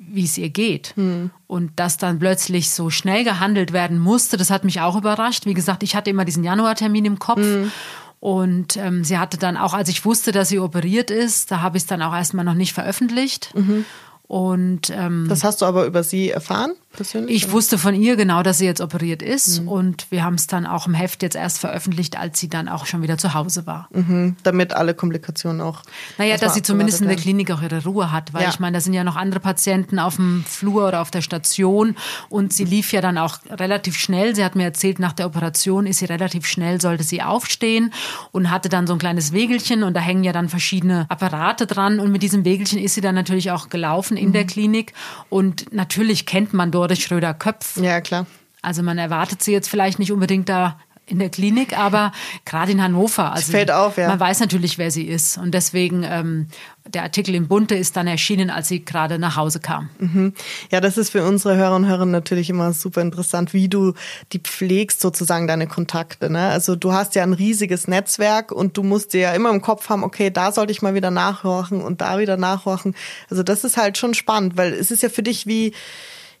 wie 0.00 0.24
es 0.24 0.38
ihr 0.38 0.50
geht. 0.50 0.94
Mhm. 0.96 1.30
Und 1.46 1.72
dass 1.76 1.96
dann 1.96 2.18
plötzlich 2.18 2.70
so 2.70 2.90
schnell 2.90 3.24
gehandelt 3.24 3.72
werden 3.72 3.98
musste, 3.98 4.36
das 4.36 4.50
hat 4.50 4.64
mich 4.64 4.80
auch 4.80 4.96
überrascht. 4.96 5.46
Wie 5.46 5.54
gesagt, 5.54 5.82
ich 5.82 5.94
hatte 5.94 6.10
immer 6.10 6.24
diesen 6.24 6.42
Januartermin 6.42 7.04
im 7.04 7.18
Kopf. 7.18 7.38
Mhm. 7.38 7.70
Und 8.18 8.76
ähm, 8.76 9.04
sie 9.04 9.18
hatte 9.18 9.38
dann 9.38 9.56
auch, 9.56 9.72
als 9.72 9.88
ich 9.88 10.04
wusste, 10.04 10.32
dass 10.32 10.50
sie 10.50 10.58
operiert 10.58 11.10
ist, 11.10 11.50
da 11.50 11.62
habe 11.62 11.78
ich 11.78 11.84
es 11.84 11.86
dann 11.86 12.02
auch 12.02 12.14
erstmal 12.14 12.44
noch 12.44 12.54
nicht 12.54 12.74
veröffentlicht. 12.74 13.54
Mhm. 13.54 13.84
Und 14.24 14.90
ähm, 14.90 15.26
das 15.28 15.42
hast 15.42 15.60
du 15.60 15.66
aber 15.66 15.86
über 15.86 16.04
sie 16.04 16.30
erfahren? 16.30 16.72
Persönlich? 16.92 17.36
Ich 17.36 17.52
wusste 17.52 17.78
von 17.78 17.94
ihr 17.94 18.16
genau, 18.16 18.42
dass 18.42 18.58
sie 18.58 18.64
jetzt 18.64 18.80
operiert 18.80 19.22
ist 19.22 19.62
mhm. 19.62 19.68
und 19.68 20.06
wir 20.10 20.24
haben 20.24 20.34
es 20.34 20.46
dann 20.46 20.66
auch 20.66 20.86
im 20.86 20.94
Heft 20.94 21.22
jetzt 21.22 21.36
erst 21.36 21.58
veröffentlicht, 21.58 22.18
als 22.18 22.40
sie 22.40 22.48
dann 22.48 22.68
auch 22.68 22.86
schon 22.86 23.02
wieder 23.02 23.18
zu 23.18 23.34
Hause 23.34 23.66
war. 23.66 23.88
Mhm. 23.92 24.36
Damit 24.42 24.72
alle 24.72 24.94
Komplikationen 24.94 25.60
auch. 25.60 25.82
Naja, 26.18 26.36
dass 26.36 26.54
sie 26.54 26.62
zumindest 26.62 27.00
in 27.00 27.08
der 27.08 27.16
Klinik 27.16 27.50
auch 27.50 27.62
ihre 27.62 27.82
Ruhe 27.84 28.12
hat, 28.12 28.34
weil 28.34 28.42
ja. 28.42 28.48
ich 28.48 28.60
meine, 28.60 28.76
da 28.76 28.80
sind 28.80 28.94
ja 28.94 29.04
noch 29.04 29.16
andere 29.16 29.40
Patienten 29.40 29.98
auf 29.98 30.16
dem 30.16 30.44
Flur 30.46 30.88
oder 30.88 31.00
auf 31.00 31.10
der 31.10 31.22
Station 31.22 31.96
und 32.28 32.52
sie 32.52 32.64
lief 32.64 32.92
ja 32.92 33.00
dann 33.00 33.18
auch 33.18 33.38
relativ 33.48 33.96
schnell. 33.96 34.34
Sie 34.34 34.44
hat 34.44 34.56
mir 34.56 34.64
erzählt, 34.64 34.98
nach 34.98 35.12
der 35.12 35.26
Operation 35.26 35.86
ist 35.86 35.98
sie 35.98 36.06
relativ 36.06 36.46
schnell, 36.46 36.80
sollte 36.80 37.04
sie 37.04 37.22
aufstehen 37.22 37.92
und 38.32 38.50
hatte 38.50 38.68
dann 38.68 38.86
so 38.86 38.94
ein 38.94 38.98
kleines 38.98 39.32
Wegelchen 39.32 39.82
und 39.82 39.94
da 39.94 40.00
hängen 40.00 40.24
ja 40.24 40.32
dann 40.32 40.48
verschiedene 40.48 41.06
Apparate 41.08 41.66
dran 41.66 42.00
und 42.00 42.10
mit 42.10 42.22
diesem 42.22 42.44
Wegelchen 42.44 42.78
ist 42.78 42.94
sie 42.94 43.00
dann 43.00 43.14
natürlich 43.14 43.50
auch 43.50 43.68
gelaufen 43.68 44.16
in 44.16 44.28
mhm. 44.28 44.32
der 44.32 44.44
Klinik 44.44 44.92
und 45.28 45.72
natürlich 45.72 46.26
kennt 46.26 46.52
man 46.52 46.70
dort 46.70 46.79
Doris 46.80 47.00
Schröder-Köpf. 47.00 47.76
Ja, 47.76 48.00
klar. 48.00 48.24
Also 48.62 48.82
man 48.82 48.96
erwartet 48.96 49.42
sie 49.42 49.52
jetzt 49.52 49.68
vielleicht 49.68 49.98
nicht 49.98 50.12
unbedingt 50.12 50.48
da 50.48 50.78
in 51.04 51.18
der 51.18 51.28
Klinik, 51.28 51.76
aber 51.76 52.12
gerade 52.44 52.72
in 52.72 52.82
Hannover. 52.82 53.32
Also 53.32 53.50
fällt 53.50 53.70
auf, 53.70 53.98
ja. 53.98 54.08
Man 54.08 54.20
weiß 54.20 54.40
natürlich, 54.40 54.78
wer 54.78 54.90
sie 54.90 55.04
ist. 55.04 55.38
Und 55.38 55.52
deswegen, 55.52 56.04
ähm, 56.04 56.46
der 56.86 57.02
Artikel 57.02 57.34
in 57.34 57.48
Bunte 57.48 57.74
ist 57.74 57.96
dann 57.96 58.06
erschienen, 58.06 58.48
als 58.48 58.68
sie 58.68 58.84
gerade 58.84 59.18
nach 59.18 59.36
Hause 59.36 59.60
kam. 59.60 59.90
Mhm. 59.98 60.34
Ja, 60.70 60.80
das 60.80 60.96
ist 60.96 61.10
für 61.10 61.24
unsere 61.24 61.56
Hörer 61.56 61.74
und 61.74 61.86
Hörer 61.86 62.06
natürlich 62.06 62.48
immer 62.48 62.72
super 62.72 63.02
interessant, 63.02 63.52
wie 63.52 63.68
du 63.68 63.94
die 64.32 64.38
pflegst, 64.38 65.00
sozusagen 65.00 65.48
deine 65.48 65.66
Kontakte. 65.66 66.30
Ne? 66.30 66.46
Also 66.46 66.76
du 66.76 66.92
hast 66.92 67.14
ja 67.16 67.24
ein 67.24 67.32
riesiges 67.32 67.88
Netzwerk 67.88 68.52
und 68.52 68.76
du 68.76 68.84
musst 68.84 69.12
dir 69.12 69.20
ja 69.20 69.32
immer 69.32 69.50
im 69.50 69.60
Kopf 69.62 69.88
haben, 69.88 70.04
okay, 70.04 70.30
da 70.30 70.52
sollte 70.52 70.70
ich 70.70 70.80
mal 70.80 70.94
wieder 70.94 71.10
nachhorchen 71.10 71.80
und 71.80 72.00
da 72.00 72.18
wieder 72.20 72.36
nachhorchen. 72.36 72.94
Also 73.28 73.42
das 73.42 73.64
ist 73.64 73.76
halt 73.76 73.98
schon 73.98 74.14
spannend, 74.14 74.56
weil 74.56 74.72
es 74.72 74.92
ist 74.92 75.02
ja 75.02 75.08
für 75.08 75.24
dich 75.24 75.46
wie, 75.46 75.72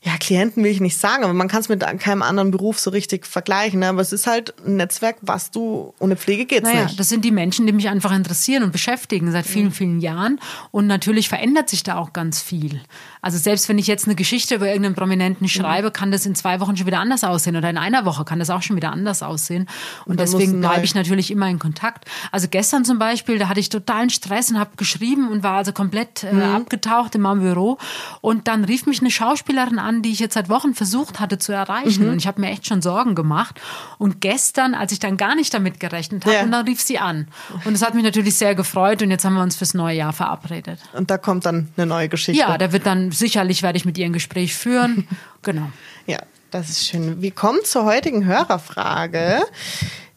ja, 0.02 0.16
Klienten 0.16 0.64
will 0.64 0.70
ich 0.70 0.80
nicht 0.80 0.96
sagen, 0.96 1.24
aber 1.24 1.34
man 1.34 1.46
kann 1.46 1.60
es 1.60 1.68
mit 1.68 1.84
keinem 1.98 2.22
anderen 2.22 2.50
Beruf 2.50 2.78
so 2.78 2.88
richtig 2.88 3.26
vergleichen. 3.26 3.80
Ne? 3.80 3.88
Aber 3.88 4.00
es 4.00 4.14
ist 4.14 4.26
halt 4.26 4.54
ein 4.64 4.76
Netzwerk, 4.76 5.16
was 5.20 5.50
du 5.50 5.92
ohne 5.98 6.16
Pflege 6.16 6.46
geht's 6.46 6.62
naja, 6.62 6.84
nicht. 6.84 6.98
Das 6.98 7.10
sind 7.10 7.22
die 7.22 7.30
Menschen, 7.30 7.66
die 7.66 7.72
mich 7.74 7.86
einfach 7.88 8.12
interessieren 8.12 8.62
und 8.62 8.72
beschäftigen 8.72 9.30
seit 9.30 9.46
vielen, 9.46 9.72
vielen 9.72 10.00
Jahren. 10.00 10.40
Und 10.70 10.86
natürlich 10.86 11.28
verändert 11.28 11.68
sich 11.68 11.82
da 11.82 11.98
auch 11.98 12.14
ganz 12.14 12.40
viel. 12.40 12.80
Also 13.22 13.38
selbst 13.38 13.68
wenn 13.68 13.78
ich 13.78 13.86
jetzt 13.86 14.06
eine 14.06 14.14
Geschichte 14.14 14.54
über 14.54 14.66
irgendeinen 14.66 14.94
Prominenten 14.94 15.48
schreibe, 15.48 15.90
kann 15.90 16.10
das 16.10 16.24
in 16.26 16.34
zwei 16.34 16.60
Wochen 16.60 16.76
schon 16.76 16.86
wieder 16.86 17.00
anders 17.00 17.24
aussehen 17.24 17.56
oder 17.56 17.68
in 17.68 17.76
einer 17.76 18.04
Woche 18.04 18.24
kann 18.24 18.38
das 18.38 18.50
auch 18.50 18.62
schon 18.62 18.76
wieder 18.76 18.92
anders 18.92 19.22
aussehen. 19.22 19.66
Und, 20.04 20.12
und 20.12 20.20
deswegen 20.20 20.60
bleibe 20.60 20.84
ich 20.84 20.94
natürlich 20.94 21.30
immer 21.30 21.48
in 21.48 21.58
Kontakt. 21.58 22.04
Also 22.32 22.48
gestern 22.48 22.84
zum 22.84 22.98
Beispiel, 22.98 23.38
da 23.38 23.48
hatte 23.48 23.60
ich 23.60 23.68
totalen 23.68 24.10
Stress 24.10 24.50
und 24.50 24.58
habe 24.58 24.70
geschrieben 24.76 25.28
und 25.28 25.42
war 25.42 25.56
also 25.56 25.72
komplett 25.72 26.24
äh, 26.24 26.32
mhm. 26.32 26.42
abgetaucht 26.42 27.14
in 27.14 27.20
meinem 27.20 27.40
Büro. 27.40 27.78
Und 28.20 28.48
dann 28.48 28.64
rief 28.64 28.86
mich 28.86 29.00
eine 29.00 29.10
Schauspielerin 29.10 29.78
an, 29.78 30.02
die 30.02 30.12
ich 30.12 30.20
jetzt 30.20 30.34
seit 30.34 30.48
Wochen 30.48 30.74
versucht 30.74 31.20
hatte 31.20 31.38
zu 31.38 31.52
erreichen. 31.52 32.04
Mhm. 32.04 32.12
Und 32.12 32.18
ich 32.18 32.26
habe 32.26 32.40
mir 32.40 32.50
echt 32.50 32.66
schon 32.66 32.82
Sorgen 32.82 33.14
gemacht. 33.14 33.60
Und 33.98 34.20
gestern, 34.20 34.74
als 34.74 34.92
ich 34.92 34.98
dann 34.98 35.16
gar 35.16 35.34
nicht 35.34 35.52
damit 35.52 35.80
gerechnet 35.80 36.24
habe, 36.24 36.36
ja. 36.36 36.42
und 36.42 36.52
dann 36.52 36.66
rief 36.66 36.80
sie 36.80 36.98
an. 36.98 37.28
Und 37.64 37.74
es 37.74 37.82
hat 37.82 37.94
mich 37.94 38.04
natürlich 38.04 38.36
sehr 38.36 38.54
gefreut. 38.54 39.02
Und 39.02 39.10
jetzt 39.10 39.24
haben 39.24 39.34
wir 39.34 39.42
uns 39.42 39.56
fürs 39.56 39.74
neue 39.74 39.96
Jahr 39.96 40.12
verabredet. 40.12 40.78
Und 40.92 41.10
da 41.10 41.18
kommt 41.18 41.46
dann 41.46 41.68
eine 41.76 41.86
neue 41.86 42.08
Geschichte. 42.08 42.40
Ja, 42.40 42.56
da 42.56 42.72
wird 42.72 42.86
dann 42.86 43.09
sicherlich 43.10 43.62
werde 43.62 43.76
ich 43.76 43.84
mit 43.84 43.98
ihr 43.98 44.06
ein 44.06 44.12
Gespräch 44.12 44.54
führen. 44.54 45.06
genau. 45.42 45.70
Ja, 46.06 46.18
das 46.50 46.70
ist 46.70 46.86
schön. 46.86 47.22
Wir 47.22 47.30
kommen 47.30 47.60
zur 47.64 47.84
heutigen 47.84 48.24
Hörerfrage. 48.24 49.42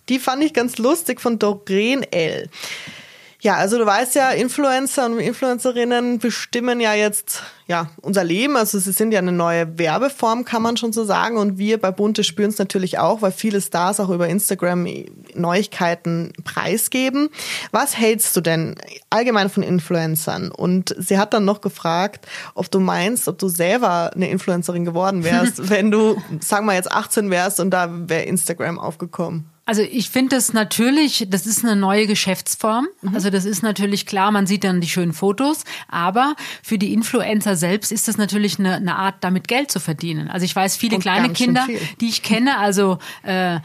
Die 0.10 0.20
fand 0.20 0.44
ich 0.44 0.54
ganz 0.54 0.78
lustig 0.78 1.22
von 1.22 1.40
Doreen 1.40 2.04
L. 2.12 2.50
Ja, 3.44 3.56
also 3.56 3.78
du 3.78 3.86
weißt 3.86 4.16
ja, 4.16 4.30
Influencer 4.30 5.06
und 5.06 5.20
Influencerinnen 5.20 6.18
bestimmen 6.18 6.80
ja 6.80 6.94
jetzt 6.94 7.44
ja 7.68 7.90
unser 8.02 8.24
Leben. 8.24 8.56
Also 8.56 8.80
sie 8.80 8.94
sind 8.94 9.12
ja 9.12 9.20
eine 9.20 9.34
neue 9.34 9.78
Werbeform, 9.78 10.46
kann 10.46 10.62
man 10.62 10.78
schon 10.78 10.94
so 10.94 11.04
sagen. 11.04 11.36
Und 11.36 11.58
wir 11.58 11.78
bei 11.78 11.92
Bunte 11.92 12.24
spüren 12.24 12.52
es 12.52 12.58
natürlich 12.58 13.00
auch, 13.00 13.22
weil 13.22 13.34
viele 13.34 13.60
Stars 13.60 14.00
auch 14.00 14.10
über 14.10 14.30
Instagram 14.30 14.88
Neuigkeiten 15.36 16.32
preisgeben. 16.46 17.28
Was 17.72 17.98
hältst 17.98 18.34
du 18.38 18.40
denn 18.40 18.76
allgemein 19.10 19.50
von 19.50 19.62
Influencern? 19.62 20.50
Und 20.50 20.96
sie 20.98 21.18
hat 21.18 21.34
dann 21.34 21.44
noch 21.44 21.60
gefragt, 21.60 22.26
ob 22.56 22.72
du 22.72 22.80
meinst, 22.80 23.28
ob 23.28 23.40
du 23.40 23.50
selber 23.50 24.12
eine 24.16 24.30
Influencerin 24.30 24.86
geworden 24.86 25.26
wärst, 25.26 25.70
wenn 25.70 25.92
du, 25.92 26.16
sagen 26.40 26.66
wir 26.66 26.76
jetzt 26.76 26.90
18 26.90 27.30
wärst 27.30 27.60
und 27.60 27.72
da 27.72 27.90
wäre 28.08 28.24
Instagram 28.24 28.80
aufgekommen. 28.80 29.53
Also 29.66 29.82
ich 29.82 30.10
finde 30.10 30.36
das 30.36 30.52
natürlich, 30.52 31.26
das 31.30 31.46
ist 31.46 31.64
eine 31.64 31.78
neue 31.78 32.06
Geschäftsform. 32.06 32.88
Mhm. 33.02 33.16
Also 33.16 33.30
das 33.30 33.46
ist 33.46 33.64
natürlich 33.64 34.06
klar, 34.06 34.30
man 34.32 34.46
sieht 34.46 34.66
dann 34.66 34.82
die 34.82 34.90
schönen 34.90 35.14
Fotos, 35.14 35.64
aber 35.88 36.36
für 36.62 36.78
die 36.78 36.92
Influencer 36.92 37.56
selbst 37.56 37.94
ist 37.94 38.10
das 38.10 38.18
natürlich 38.18 38.60
eine, 38.60 38.76
eine 38.76 38.98
Art, 38.98 39.16
damit 39.22 39.48
Geld 39.48 39.72
zu 39.72 39.80
verdienen. 39.80 40.28
Also 40.28 40.44
ich 40.44 40.54
weiß, 40.54 40.76
viele 40.76 40.96
Und 40.96 41.02
kleine 41.02 41.32
Kinder, 41.32 41.66
die 42.02 42.10
ich 42.10 42.24
kenne, 42.24 42.58
also 42.58 42.98
äh, 43.24 43.60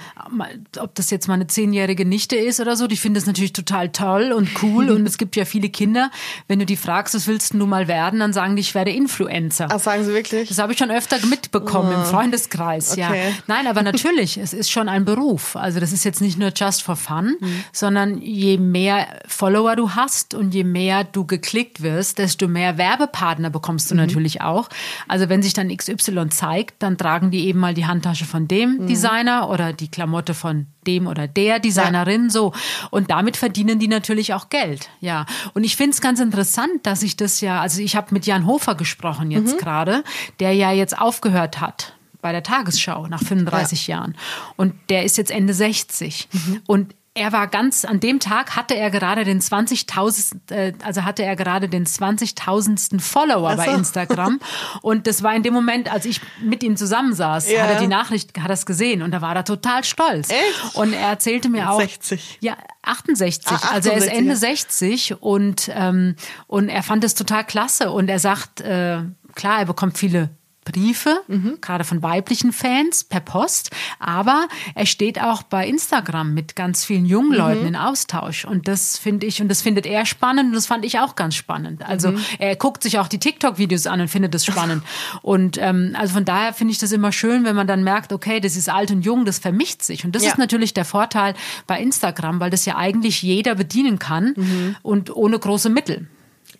ob 0.78 0.94
das 0.94 1.10
jetzt 1.10 1.26
mal 1.26 1.34
eine 1.34 1.48
zehnjährige 1.48 2.04
Nichte 2.04 2.36
ist 2.36 2.60
oder 2.60 2.76
so, 2.76 2.86
die 2.86 2.96
finden 2.96 3.16
das 3.16 3.26
natürlich 3.26 3.52
total 3.52 3.88
toll 3.88 4.30
und 4.30 4.62
cool. 4.62 4.90
und 4.92 5.04
es 5.04 5.18
gibt 5.18 5.34
ja 5.34 5.44
viele 5.44 5.68
Kinder, 5.68 6.12
wenn 6.46 6.60
du 6.60 6.66
die 6.66 6.76
fragst, 6.76 7.16
was 7.16 7.26
willst 7.26 7.54
du 7.54 7.66
mal 7.66 7.88
werden, 7.88 8.20
dann 8.20 8.32
sagen 8.32 8.54
die, 8.54 8.60
ich 8.60 8.74
werde 8.76 8.92
Influencer. 8.92 9.66
Ach, 9.68 9.80
sagen 9.80 10.04
sie 10.04 10.12
wirklich? 10.12 10.48
Das 10.48 10.58
habe 10.58 10.72
ich 10.72 10.78
schon 10.78 10.92
öfter 10.92 11.18
mitbekommen 11.26 11.92
oh. 11.92 11.98
im 11.98 12.04
Freundeskreis, 12.04 12.92
okay. 12.92 13.00
ja. 13.00 13.10
Nein, 13.48 13.66
aber 13.66 13.82
natürlich, 13.82 14.36
es 14.36 14.52
ist 14.52 14.70
schon 14.70 14.88
ein 14.88 15.04
Beruf. 15.04 15.56
Also 15.56 15.80
das 15.80 15.87
ist 15.92 16.04
jetzt 16.04 16.20
nicht 16.20 16.38
nur 16.38 16.52
just 16.54 16.82
for 16.82 16.96
fun, 16.96 17.36
mhm. 17.40 17.64
sondern 17.72 18.20
je 18.20 18.58
mehr 18.58 19.06
Follower 19.26 19.76
du 19.76 19.90
hast 19.90 20.34
und 20.34 20.54
je 20.54 20.64
mehr 20.64 21.04
du 21.04 21.24
geklickt 21.24 21.82
wirst, 21.82 22.18
desto 22.18 22.48
mehr 22.48 22.78
Werbepartner 22.78 23.50
bekommst 23.50 23.90
du 23.90 23.94
mhm. 23.94 24.00
natürlich 24.00 24.40
auch. 24.40 24.68
Also 25.06 25.28
wenn 25.28 25.42
sich 25.42 25.52
dann 25.52 25.74
XY 25.74 26.28
zeigt, 26.30 26.82
dann 26.82 26.98
tragen 26.98 27.30
die 27.30 27.46
eben 27.46 27.60
mal 27.60 27.74
die 27.74 27.86
Handtasche 27.86 28.24
von 28.24 28.48
dem 28.48 28.78
mhm. 28.78 28.86
Designer 28.86 29.50
oder 29.50 29.72
die 29.72 29.88
Klamotte 29.88 30.34
von 30.34 30.66
dem 30.86 31.06
oder 31.06 31.28
der 31.28 31.60
Designerin 31.60 32.24
ja. 32.24 32.30
so. 32.30 32.52
Und 32.90 33.10
damit 33.10 33.36
verdienen 33.36 33.78
die 33.78 33.88
natürlich 33.88 34.34
auch 34.34 34.48
Geld. 34.48 34.88
Ja. 35.00 35.26
Und 35.54 35.64
ich 35.64 35.76
finde 35.76 35.90
es 35.90 36.00
ganz 36.00 36.20
interessant, 36.20 36.84
dass 36.84 37.02
ich 37.02 37.16
das 37.16 37.40
ja, 37.40 37.60
also 37.60 37.80
ich 37.80 37.96
habe 37.96 38.08
mit 38.12 38.26
Jan 38.26 38.46
Hofer 38.46 38.74
gesprochen 38.74 39.30
jetzt 39.30 39.56
mhm. 39.56 39.58
gerade, 39.58 40.04
der 40.40 40.52
ja 40.52 40.72
jetzt 40.72 40.98
aufgehört 40.98 41.60
hat 41.60 41.94
bei 42.20 42.32
der 42.32 42.42
Tagesschau 42.42 43.06
nach 43.06 43.22
35 43.22 43.86
ja. 43.86 43.96
Jahren. 43.96 44.16
Und 44.56 44.74
der 44.88 45.04
ist 45.04 45.16
jetzt 45.16 45.30
Ende 45.30 45.54
60. 45.54 46.28
Mhm. 46.32 46.60
Und 46.66 46.94
er 47.18 47.32
war 47.32 47.48
ganz, 47.48 47.84
an 47.84 48.00
dem 48.00 48.20
Tag 48.20 48.54
hatte 48.54 48.76
er 48.76 48.90
gerade 48.90 49.24
den 49.24 49.40
20.000, 49.40 50.52
äh, 50.52 50.72
also 50.84 51.04
hatte 51.04 51.24
er 51.24 51.36
gerade 51.36 51.68
den 51.68 51.84
20.000. 51.84 53.00
Follower 53.00 53.50
so. 53.50 53.56
bei 53.56 53.66
Instagram. 53.66 54.40
Und 54.82 55.06
das 55.06 55.22
war 55.22 55.34
in 55.34 55.42
dem 55.42 55.52
Moment, 55.52 55.92
als 55.92 56.04
ich 56.04 56.20
mit 56.40 56.62
ihm 56.62 56.76
zusammensaß, 56.76 57.50
ja. 57.50 57.62
hat 57.62 57.70
er 57.70 57.80
die 57.80 57.88
Nachricht, 57.88 58.38
hat 58.38 58.50
das 58.50 58.66
gesehen 58.66 59.02
und 59.02 59.10
da 59.10 59.20
war 59.20 59.34
er 59.34 59.44
total 59.44 59.84
stolz. 59.84 60.30
Echt? 60.30 60.76
Und 60.76 60.92
er 60.92 61.08
erzählte 61.08 61.48
mir 61.48 61.70
auch. 61.70 61.80
60. 61.80 62.38
Ja, 62.40 62.56
68. 62.82 63.46
Ah, 63.50 63.54
68. 63.54 63.74
Also 63.74 63.90
er 63.90 63.96
ist 63.96 64.08
Ende 64.08 64.36
60 64.36 65.22
und, 65.22 65.70
ähm, 65.74 66.14
und 66.46 66.68
er 66.68 66.82
fand 66.82 67.02
es 67.04 67.14
total 67.14 67.44
klasse 67.44 67.90
und 67.90 68.08
er 68.08 68.18
sagt, 68.18 68.60
äh, 68.60 69.02
klar, 69.34 69.58
er 69.60 69.66
bekommt 69.66 69.98
viele 69.98 70.30
Briefe, 70.70 71.22
mhm. 71.28 71.58
gerade 71.60 71.84
von 71.84 72.02
weiblichen 72.02 72.52
Fans 72.52 73.04
per 73.04 73.20
Post, 73.20 73.70
aber 73.98 74.48
er 74.74 74.86
steht 74.86 75.20
auch 75.20 75.42
bei 75.42 75.66
Instagram 75.66 76.34
mit 76.34 76.56
ganz 76.56 76.84
vielen 76.84 77.06
jungen 77.06 77.30
mhm. 77.30 77.36
Leuten 77.36 77.66
in 77.66 77.76
Austausch 77.76 78.44
und 78.44 78.68
das 78.68 78.98
finde 78.98 79.26
ich 79.26 79.40
und 79.40 79.48
das 79.48 79.62
findet 79.62 79.86
er 79.86 80.04
spannend 80.04 80.48
und 80.48 80.54
das 80.54 80.66
fand 80.66 80.84
ich 80.84 80.98
auch 80.98 81.16
ganz 81.16 81.34
spannend. 81.34 81.86
Also 81.86 82.12
mhm. 82.12 82.20
er 82.38 82.56
guckt 82.56 82.82
sich 82.82 82.98
auch 82.98 83.08
die 83.08 83.18
TikTok-Videos 83.18 83.86
an 83.86 84.00
und 84.00 84.08
findet 84.08 84.34
das 84.34 84.44
spannend 84.44 84.82
und 85.22 85.58
ähm, 85.58 85.96
also 85.98 86.14
von 86.14 86.24
daher 86.24 86.52
finde 86.52 86.72
ich 86.72 86.78
das 86.78 86.92
immer 86.92 87.12
schön, 87.12 87.44
wenn 87.44 87.56
man 87.56 87.66
dann 87.66 87.82
merkt, 87.82 88.12
okay, 88.12 88.40
das 88.40 88.56
ist 88.56 88.68
alt 88.68 88.90
und 88.90 89.02
jung, 89.02 89.24
das 89.24 89.38
vermischt 89.38 89.82
sich 89.82 90.04
und 90.04 90.14
das 90.14 90.22
ja. 90.22 90.30
ist 90.30 90.38
natürlich 90.38 90.74
der 90.74 90.84
Vorteil 90.84 91.34
bei 91.66 91.80
Instagram, 91.80 92.40
weil 92.40 92.50
das 92.50 92.66
ja 92.66 92.76
eigentlich 92.76 93.22
jeder 93.22 93.54
bedienen 93.54 93.98
kann 93.98 94.34
mhm. 94.36 94.76
und 94.82 95.14
ohne 95.14 95.38
große 95.38 95.70
Mittel. 95.70 96.06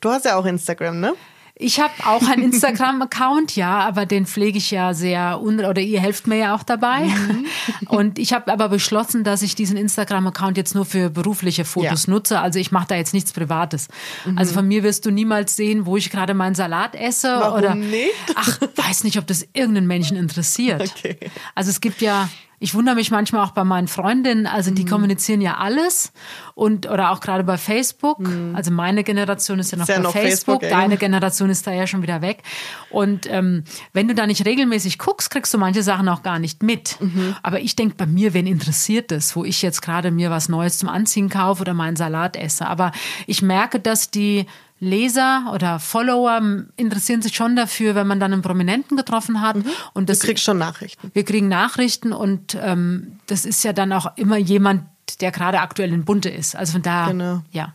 Du 0.00 0.10
hast 0.10 0.24
ja 0.24 0.36
auch 0.36 0.46
Instagram, 0.46 1.00
ne? 1.00 1.14
Ich 1.60 1.80
habe 1.80 1.92
auch 2.06 2.22
einen 2.28 2.42
Instagram-Account, 2.52 3.56
ja, 3.56 3.80
aber 3.80 4.06
den 4.06 4.26
pflege 4.26 4.58
ich 4.58 4.70
ja 4.70 4.94
sehr 4.94 5.40
un 5.42 5.64
oder 5.64 5.80
ihr 5.80 6.00
helft 6.00 6.28
mir 6.28 6.36
ja 6.36 6.54
auch 6.54 6.62
dabei. 6.62 7.06
Mhm. 7.06 7.46
Und 7.88 8.18
ich 8.18 8.32
habe 8.32 8.52
aber 8.52 8.68
beschlossen, 8.68 9.24
dass 9.24 9.42
ich 9.42 9.56
diesen 9.56 9.76
Instagram-Account 9.76 10.56
jetzt 10.56 10.74
nur 10.74 10.84
für 10.84 11.10
berufliche 11.10 11.64
Fotos 11.64 12.06
ja. 12.06 12.12
nutze. 12.12 12.40
Also 12.40 12.60
ich 12.60 12.70
mache 12.70 12.86
da 12.88 12.94
jetzt 12.94 13.12
nichts 13.12 13.32
Privates. 13.32 13.88
Mhm. 14.24 14.38
Also 14.38 14.54
von 14.54 14.68
mir 14.68 14.84
wirst 14.84 15.04
du 15.04 15.10
niemals 15.10 15.56
sehen, 15.56 15.84
wo 15.84 15.96
ich 15.96 16.10
gerade 16.10 16.32
meinen 16.32 16.54
Salat 16.54 16.94
esse 16.94 17.28
Warum 17.28 17.58
oder 17.58 17.74
nicht? 17.74 18.12
ach, 18.36 18.60
weiß 18.76 19.02
nicht, 19.02 19.18
ob 19.18 19.26
das 19.26 19.46
irgendeinen 19.52 19.86
Menschen 19.86 20.16
interessiert. 20.16 20.94
Okay. 20.98 21.18
Also 21.54 21.70
es 21.70 21.80
gibt 21.80 22.00
ja 22.00 22.28
ich 22.60 22.74
wundere 22.74 22.94
mich 22.94 23.10
manchmal 23.10 23.44
auch 23.44 23.52
bei 23.52 23.64
meinen 23.64 23.88
Freundinnen, 23.88 24.46
also 24.46 24.70
die 24.70 24.84
mhm. 24.84 24.88
kommunizieren 24.88 25.40
ja 25.40 25.58
alles 25.58 26.12
und 26.54 26.88
oder 26.88 27.10
auch 27.10 27.20
gerade 27.20 27.44
bei 27.44 27.56
Facebook. 27.56 28.18
Mhm. 28.20 28.54
Also 28.56 28.70
meine 28.70 29.04
Generation 29.04 29.58
ist 29.58 29.70
ja 29.70 29.78
noch 29.78 29.88
ist 29.88 29.94
bei 29.94 30.02
noch 30.02 30.12
Facebook, 30.12 30.60
Facebook 30.60 30.70
deine 30.70 30.96
Generation 30.96 31.50
ist 31.50 31.66
da 31.66 31.72
ja 31.72 31.86
schon 31.86 32.02
wieder 32.02 32.20
weg. 32.20 32.42
Und 32.90 33.30
ähm, 33.30 33.64
wenn 33.92 34.08
du 34.08 34.14
da 34.14 34.26
nicht 34.26 34.44
regelmäßig 34.44 34.98
guckst, 34.98 35.30
kriegst 35.30 35.54
du 35.54 35.58
manche 35.58 35.82
Sachen 35.82 36.08
auch 36.08 36.22
gar 36.22 36.38
nicht 36.38 36.62
mit. 36.62 37.00
Mhm. 37.00 37.36
Aber 37.42 37.60
ich 37.60 37.76
denke 37.76 37.94
bei 37.96 38.06
mir, 38.06 38.34
wen 38.34 38.46
interessiert 38.46 39.10
das, 39.10 39.36
wo 39.36 39.44
ich 39.44 39.62
jetzt 39.62 39.80
gerade 39.80 40.10
mir 40.10 40.30
was 40.30 40.48
Neues 40.48 40.78
zum 40.78 40.88
Anziehen 40.88 41.28
kaufe 41.28 41.62
oder 41.62 41.74
meinen 41.74 41.96
Salat 41.96 42.36
esse. 42.36 42.66
Aber 42.66 42.92
ich 43.26 43.42
merke, 43.42 43.78
dass 43.78 44.10
die 44.10 44.46
Leser 44.80 45.50
oder 45.52 45.78
Follower 45.78 46.40
interessieren 46.76 47.22
sich 47.22 47.34
schon 47.34 47.56
dafür, 47.56 47.94
wenn 47.94 48.06
man 48.06 48.20
dann 48.20 48.32
einen 48.32 48.42
Prominenten 48.42 48.96
getroffen 48.96 49.40
hat. 49.40 49.56
Mhm. 49.56 49.66
Und 49.92 50.08
das, 50.08 50.20
du 50.20 50.26
kriegst 50.26 50.44
schon 50.44 50.58
Nachrichten. 50.58 51.10
Wir 51.14 51.24
kriegen 51.24 51.48
Nachrichten 51.48 52.12
und 52.12 52.56
ähm, 52.60 53.18
das 53.26 53.44
ist 53.44 53.64
ja 53.64 53.72
dann 53.72 53.92
auch 53.92 54.16
immer 54.16 54.36
jemand, 54.36 54.84
der 55.20 55.32
gerade 55.32 55.60
aktuell 55.60 55.92
in 55.92 56.04
Bunte 56.04 56.28
ist. 56.28 56.54
Also 56.54 56.72
von 56.72 56.82
da, 56.82 57.08
genau. 57.08 57.42
ja. 57.50 57.74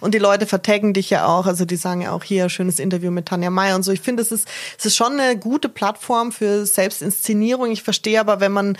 Und 0.00 0.14
die 0.14 0.18
Leute 0.18 0.46
vertaggen 0.46 0.92
dich 0.92 1.10
ja 1.10 1.26
auch, 1.26 1.46
also 1.46 1.64
die 1.64 1.76
sagen 1.76 2.02
ja 2.02 2.12
auch 2.12 2.24
hier 2.24 2.48
schönes 2.48 2.78
Interview 2.78 3.10
mit 3.10 3.26
Tanja 3.26 3.50
Meyer 3.50 3.76
und 3.76 3.82
so. 3.82 3.92
Ich 3.92 4.00
finde, 4.00 4.22
es 4.22 4.32
ist, 4.32 4.48
es 4.78 4.86
ist 4.86 4.96
schon 4.96 5.18
eine 5.18 5.36
gute 5.36 5.68
Plattform 5.68 6.32
für 6.32 6.66
Selbstinszenierung. 6.66 7.70
Ich 7.70 7.82
verstehe 7.82 8.20
aber, 8.20 8.40
wenn 8.40 8.52
man 8.52 8.76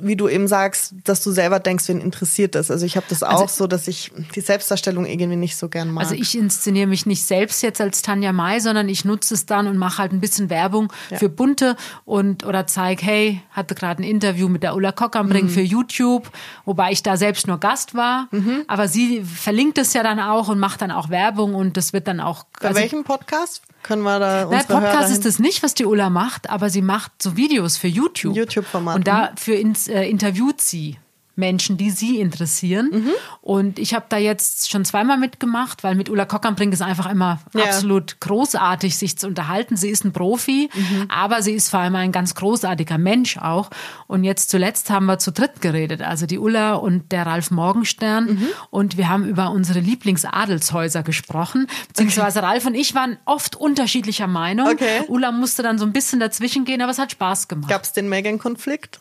wie 0.00 0.16
du 0.16 0.28
eben 0.28 0.48
sagst, 0.48 0.94
dass 1.04 1.22
du 1.22 1.30
selber 1.30 1.60
denkst, 1.60 1.86
wen 1.86 2.00
interessiert 2.00 2.56
das. 2.56 2.72
Also 2.72 2.84
ich 2.84 2.96
habe 2.96 3.06
das 3.08 3.22
auch 3.22 3.42
also, 3.42 3.54
so, 3.54 3.66
dass 3.68 3.86
ich 3.86 4.10
die 4.34 4.40
Selbstdarstellung 4.40 5.06
irgendwie 5.06 5.36
nicht 5.36 5.56
so 5.56 5.68
gern 5.68 5.92
mag. 5.92 6.02
Also 6.02 6.16
ich 6.16 6.36
inszeniere 6.36 6.88
mich 6.88 7.06
nicht 7.06 7.24
selbst 7.24 7.62
jetzt 7.62 7.80
als 7.80 8.02
Tanja 8.02 8.32
Mai, 8.32 8.58
sondern 8.58 8.88
ich 8.88 9.04
nutze 9.04 9.32
es 9.32 9.46
dann 9.46 9.68
und 9.68 9.78
mache 9.78 9.98
halt 9.98 10.12
ein 10.12 10.20
bisschen 10.20 10.50
Werbung 10.50 10.92
ja. 11.08 11.18
für 11.18 11.28
Bunte 11.28 11.76
und 12.04 12.44
oder 12.44 12.66
zeige, 12.66 13.04
hey, 13.04 13.42
hatte 13.50 13.76
gerade 13.76 14.02
ein 14.02 14.04
Interview 14.04 14.48
mit 14.48 14.64
der 14.64 14.74
Ulla 14.74 14.90
Kock 14.90 15.14
am 15.14 15.30
Ring 15.30 15.44
mhm. 15.44 15.50
für 15.50 15.62
YouTube, 15.62 16.28
wobei 16.64 16.90
ich 16.90 17.04
da 17.04 17.16
selbst 17.16 17.46
nur 17.46 17.60
Gast 17.60 17.94
war. 17.94 18.26
Mhm. 18.32 18.64
Aber 18.66 18.88
sie 18.88 19.22
verlinkt 19.22 19.78
es 19.78 19.93
ja 19.94 20.02
dann 20.02 20.20
auch 20.20 20.48
und 20.48 20.58
macht 20.58 20.82
dann 20.82 20.90
auch 20.90 21.08
Werbung 21.08 21.54
und 21.54 21.76
das 21.76 21.92
wird 21.92 22.08
dann 22.08 22.20
auch. 22.20 22.44
Bei 22.60 22.68
also, 22.68 22.80
welchem 22.80 23.04
Podcast? 23.04 23.62
Können 23.82 24.02
wir 24.02 24.18
da 24.18 24.46
Nein, 24.46 24.64
Podcast 24.66 25.12
ist 25.12 25.26
es 25.26 25.38
nicht, 25.38 25.62
was 25.62 25.74
die 25.74 25.84
Ulla 25.84 26.08
macht, 26.08 26.48
aber 26.48 26.70
sie 26.70 26.80
macht 26.80 27.22
so 27.22 27.36
Videos 27.36 27.76
für 27.76 27.88
YouTube. 27.88 28.34
YouTube-Format. 28.34 28.96
Und 28.96 29.06
dafür 29.06 29.56
äh, 29.56 30.08
interviewt 30.08 30.60
sie 30.60 30.96
Menschen, 31.36 31.76
die 31.76 31.90
sie 31.90 32.20
interessieren. 32.20 32.90
Mhm. 32.92 33.10
Und 33.40 33.78
ich 33.78 33.94
habe 33.94 34.06
da 34.08 34.16
jetzt 34.16 34.70
schon 34.70 34.84
zweimal 34.84 35.18
mitgemacht, 35.18 35.82
weil 35.82 35.94
mit 35.94 36.08
Ulla 36.08 36.24
Kockernbrink 36.24 36.72
ist 36.72 36.82
einfach 36.82 37.10
immer 37.10 37.40
ja. 37.54 37.64
absolut 37.64 38.20
großartig, 38.20 38.96
sich 38.96 39.18
zu 39.18 39.26
unterhalten. 39.26 39.76
Sie 39.76 39.90
ist 39.90 40.04
ein 40.04 40.12
Profi, 40.12 40.70
mhm. 40.72 41.06
aber 41.08 41.42
sie 41.42 41.52
ist 41.52 41.70
vor 41.70 41.80
allem 41.80 41.96
ein 41.96 42.12
ganz 42.12 42.34
großartiger 42.34 42.98
Mensch 42.98 43.36
auch. 43.38 43.70
Und 44.06 44.24
jetzt 44.24 44.50
zuletzt 44.50 44.90
haben 44.90 45.06
wir 45.06 45.18
zu 45.18 45.32
dritt 45.32 45.60
geredet, 45.60 46.02
also 46.02 46.26
die 46.26 46.38
Ulla 46.38 46.74
und 46.74 47.10
der 47.12 47.26
Ralf 47.26 47.50
Morgenstern. 47.50 48.26
Mhm. 48.26 48.48
Und 48.70 48.96
wir 48.96 49.08
haben 49.08 49.26
über 49.26 49.50
unsere 49.50 49.80
Lieblingsadelshäuser 49.80 51.02
gesprochen. 51.02 51.66
Beziehungsweise 51.88 52.38
okay. 52.38 52.48
Ralf 52.48 52.66
und 52.66 52.74
ich 52.74 52.94
waren 52.94 53.18
oft 53.24 53.56
unterschiedlicher 53.56 54.26
Meinung. 54.26 54.68
Okay. 54.68 55.02
Ulla 55.08 55.32
musste 55.32 55.62
dann 55.62 55.78
so 55.78 55.84
ein 55.84 55.92
bisschen 55.92 56.20
dazwischen 56.20 56.64
gehen, 56.64 56.80
aber 56.80 56.92
es 56.92 56.98
hat 56.98 57.12
Spaß 57.12 57.48
gemacht. 57.48 57.68
Gab 57.68 57.82
es 57.82 57.92
den 57.92 58.08
Megan-Konflikt? 58.08 59.00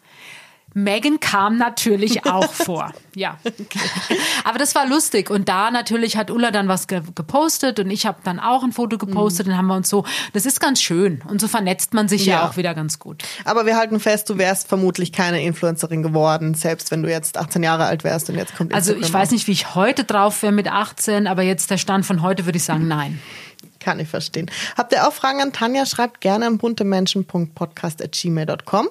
Megan 0.74 1.20
kam 1.20 1.58
natürlich 1.58 2.26
auch 2.26 2.52
vor. 2.54 2.92
Ja. 3.16 3.38
Aber 4.44 4.58
das 4.58 4.74
war 4.76 4.88
lustig. 4.88 5.30
Und 5.30 5.48
da 5.50 5.72
natürlich 5.72 6.18
hat 6.18 6.32
Ulla 6.32 6.52
dann 6.52 6.68
was 6.68 6.88
ge 6.88 7.02
gepostet 7.16 7.80
und 7.80 7.90
ich 7.92 8.06
habe 8.06 8.20
dann 8.24 8.40
auch 8.40 8.64
ein 8.64 8.72
Foto 8.72 8.98
gepostet. 8.98 9.46
Mhm. 9.46 9.52
Dann 9.52 9.58
haben 9.60 9.68
wir 9.68 9.76
uns 9.76 9.90
so, 9.90 10.06
das 10.34 10.46
ist 10.46 10.60
ganz 10.60 10.82
schön. 10.82 11.22
Und 11.28 11.42
so 11.42 11.48
vernetzt 11.48 11.94
man 11.94 12.08
sich 12.08 12.26
ja. 12.26 12.36
ja. 12.36 12.48
auch 12.48 12.58
wieder 12.58 12.74
ganz 12.74 13.00
gut. 13.00 13.24
Aber 13.46 13.66
wir 13.66 13.78
halten 13.78 14.00
fest, 14.00 14.30
du 14.30 14.38
wärst 14.38 14.68
vermutlich 14.68 15.12
keine 15.12 15.44
Influencerin 15.44 16.02
geworden, 16.02 16.54
selbst 16.54 16.92
wenn 16.92 17.04
du 17.04 17.10
jetzt 17.10 17.38
18 17.38 17.62
Jahre 17.64 17.86
alt 17.86 18.04
wärst 18.04 18.30
und 18.30 18.36
jetzt 18.36 18.56
kommt 18.56 18.72
Instagram 18.72 18.96
Also 19.02 19.08
ich 19.08 19.14
weiß 19.14 19.32
nicht, 19.32 19.48
wie 19.48 19.52
ich 19.52 19.76
heute 19.76 20.04
drauf 20.04 20.42
wäre 20.42 20.52
mit 20.52 20.68
18, 20.68 21.28
aber 21.28 21.44
jetzt 21.44 21.70
der 21.70 21.78
Stand 21.78 22.06
von 22.06 22.22
heute 22.22 22.46
würde 22.46 22.58
ich 22.58 22.64
sagen, 22.64 22.88
nein. 22.88 23.22
Kann 23.84 24.00
ich 24.00 24.08
verstehen. 24.08 24.50
Habt 24.78 24.94
ihr 24.94 25.06
auch 25.06 25.12
Fragen 25.12 25.42
an 25.42 25.52
Tanja? 25.52 25.86
Schreibt 25.86 26.22
gerne 26.22 26.48
an 26.48 26.58
buntemenschen.podcast.gmail.com. 26.58 28.88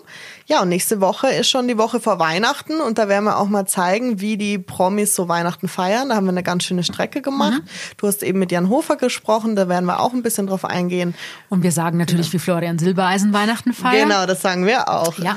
Ja, 0.47 0.61
und 0.61 0.69
nächste 0.69 1.01
Woche 1.01 1.29
ist 1.29 1.49
schon 1.49 1.67
die 1.67 1.79
Woche 1.79 1.99
vor 1.99 2.19
Weihnachten 2.19 2.83
und 2.83 2.99
da 2.99 3.09
werden 3.09 3.25
wir 3.25 3.39
auch 3.39 3.49
mal 3.49 3.67
zeigen, 3.67 4.21
wie 4.21 4.37
die 4.37 4.59
Promis 4.59 5.15
so 5.15 5.29
Weihnachten 5.29 5.67
feiern. 5.67 6.11
Da 6.11 6.17
haben 6.17 6.27
wir 6.27 6.33
eine 6.33 6.43
ganz 6.43 6.65
schöne 6.65 6.85
Strecke 6.85 7.23
gemacht. 7.23 7.63
Mhm. 7.63 7.69
Du 7.97 8.07
hast 8.07 8.23
eben 8.23 8.39
mit 8.39 8.53
Jan 8.53 8.69
Hofer 8.69 8.97
gesprochen, 8.97 9.57
da 9.57 9.71
werden 9.71 9.87
wir 9.87 10.01
auch 10.01 10.13
ein 10.13 10.23
bisschen 10.23 10.47
drauf 10.47 10.67
eingehen. 10.67 11.15
Und 11.49 11.63
wir 11.63 11.73
sagen 11.73 11.97
natürlich, 11.97 12.31
genau. 12.31 12.43
wie 12.43 12.45
Florian 12.45 12.79
Silbereisen 12.79 13.33
Weihnachten 13.33 13.73
feiert. 13.73 14.09
Genau, 14.09 14.27
das 14.27 14.43
sagen 14.43 14.67
wir 14.67 14.91
auch. 14.91 15.19
Ja, 15.19 15.37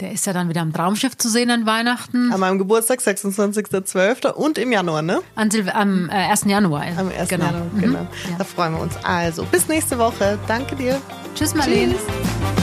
der 0.00 0.10
ist 0.10 0.26
ja 0.26 0.32
dann 0.32 0.48
wieder 0.48 0.62
am 0.62 0.72
Traumschiff 0.72 1.16
zu 1.16 1.28
sehen 1.28 1.52
an 1.52 1.66
Weihnachten. 1.66 2.32
An 2.32 2.40
meinem 2.40 2.58
Geburtstag, 2.58 2.98
26.12. 2.98 4.32
und 4.32 4.58
im 4.58 4.72
Januar, 4.72 5.02
ne? 5.02 5.20
An 5.36 5.52
Sil 5.52 5.70
am 5.70 6.08
äh, 6.08 6.14
1. 6.14 6.46
Januar. 6.46 6.82
Am 6.96 7.12
1. 7.16 7.28
Genau. 7.28 7.44
Januar, 7.44 7.66
genau. 7.78 8.00
Mhm. 8.00 8.30
Ja. 8.30 8.38
Da 8.38 8.44
freuen 8.44 8.71
wir 8.72 8.80
uns. 8.80 8.96
Also, 9.02 9.44
bis 9.44 9.68
nächste 9.68 9.98
Woche. 9.98 10.38
Danke 10.46 10.76
dir. 10.76 11.00
Tschüss, 11.34 11.54
Marlene. 11.54 11.94
Tschüss. 11.94 12.61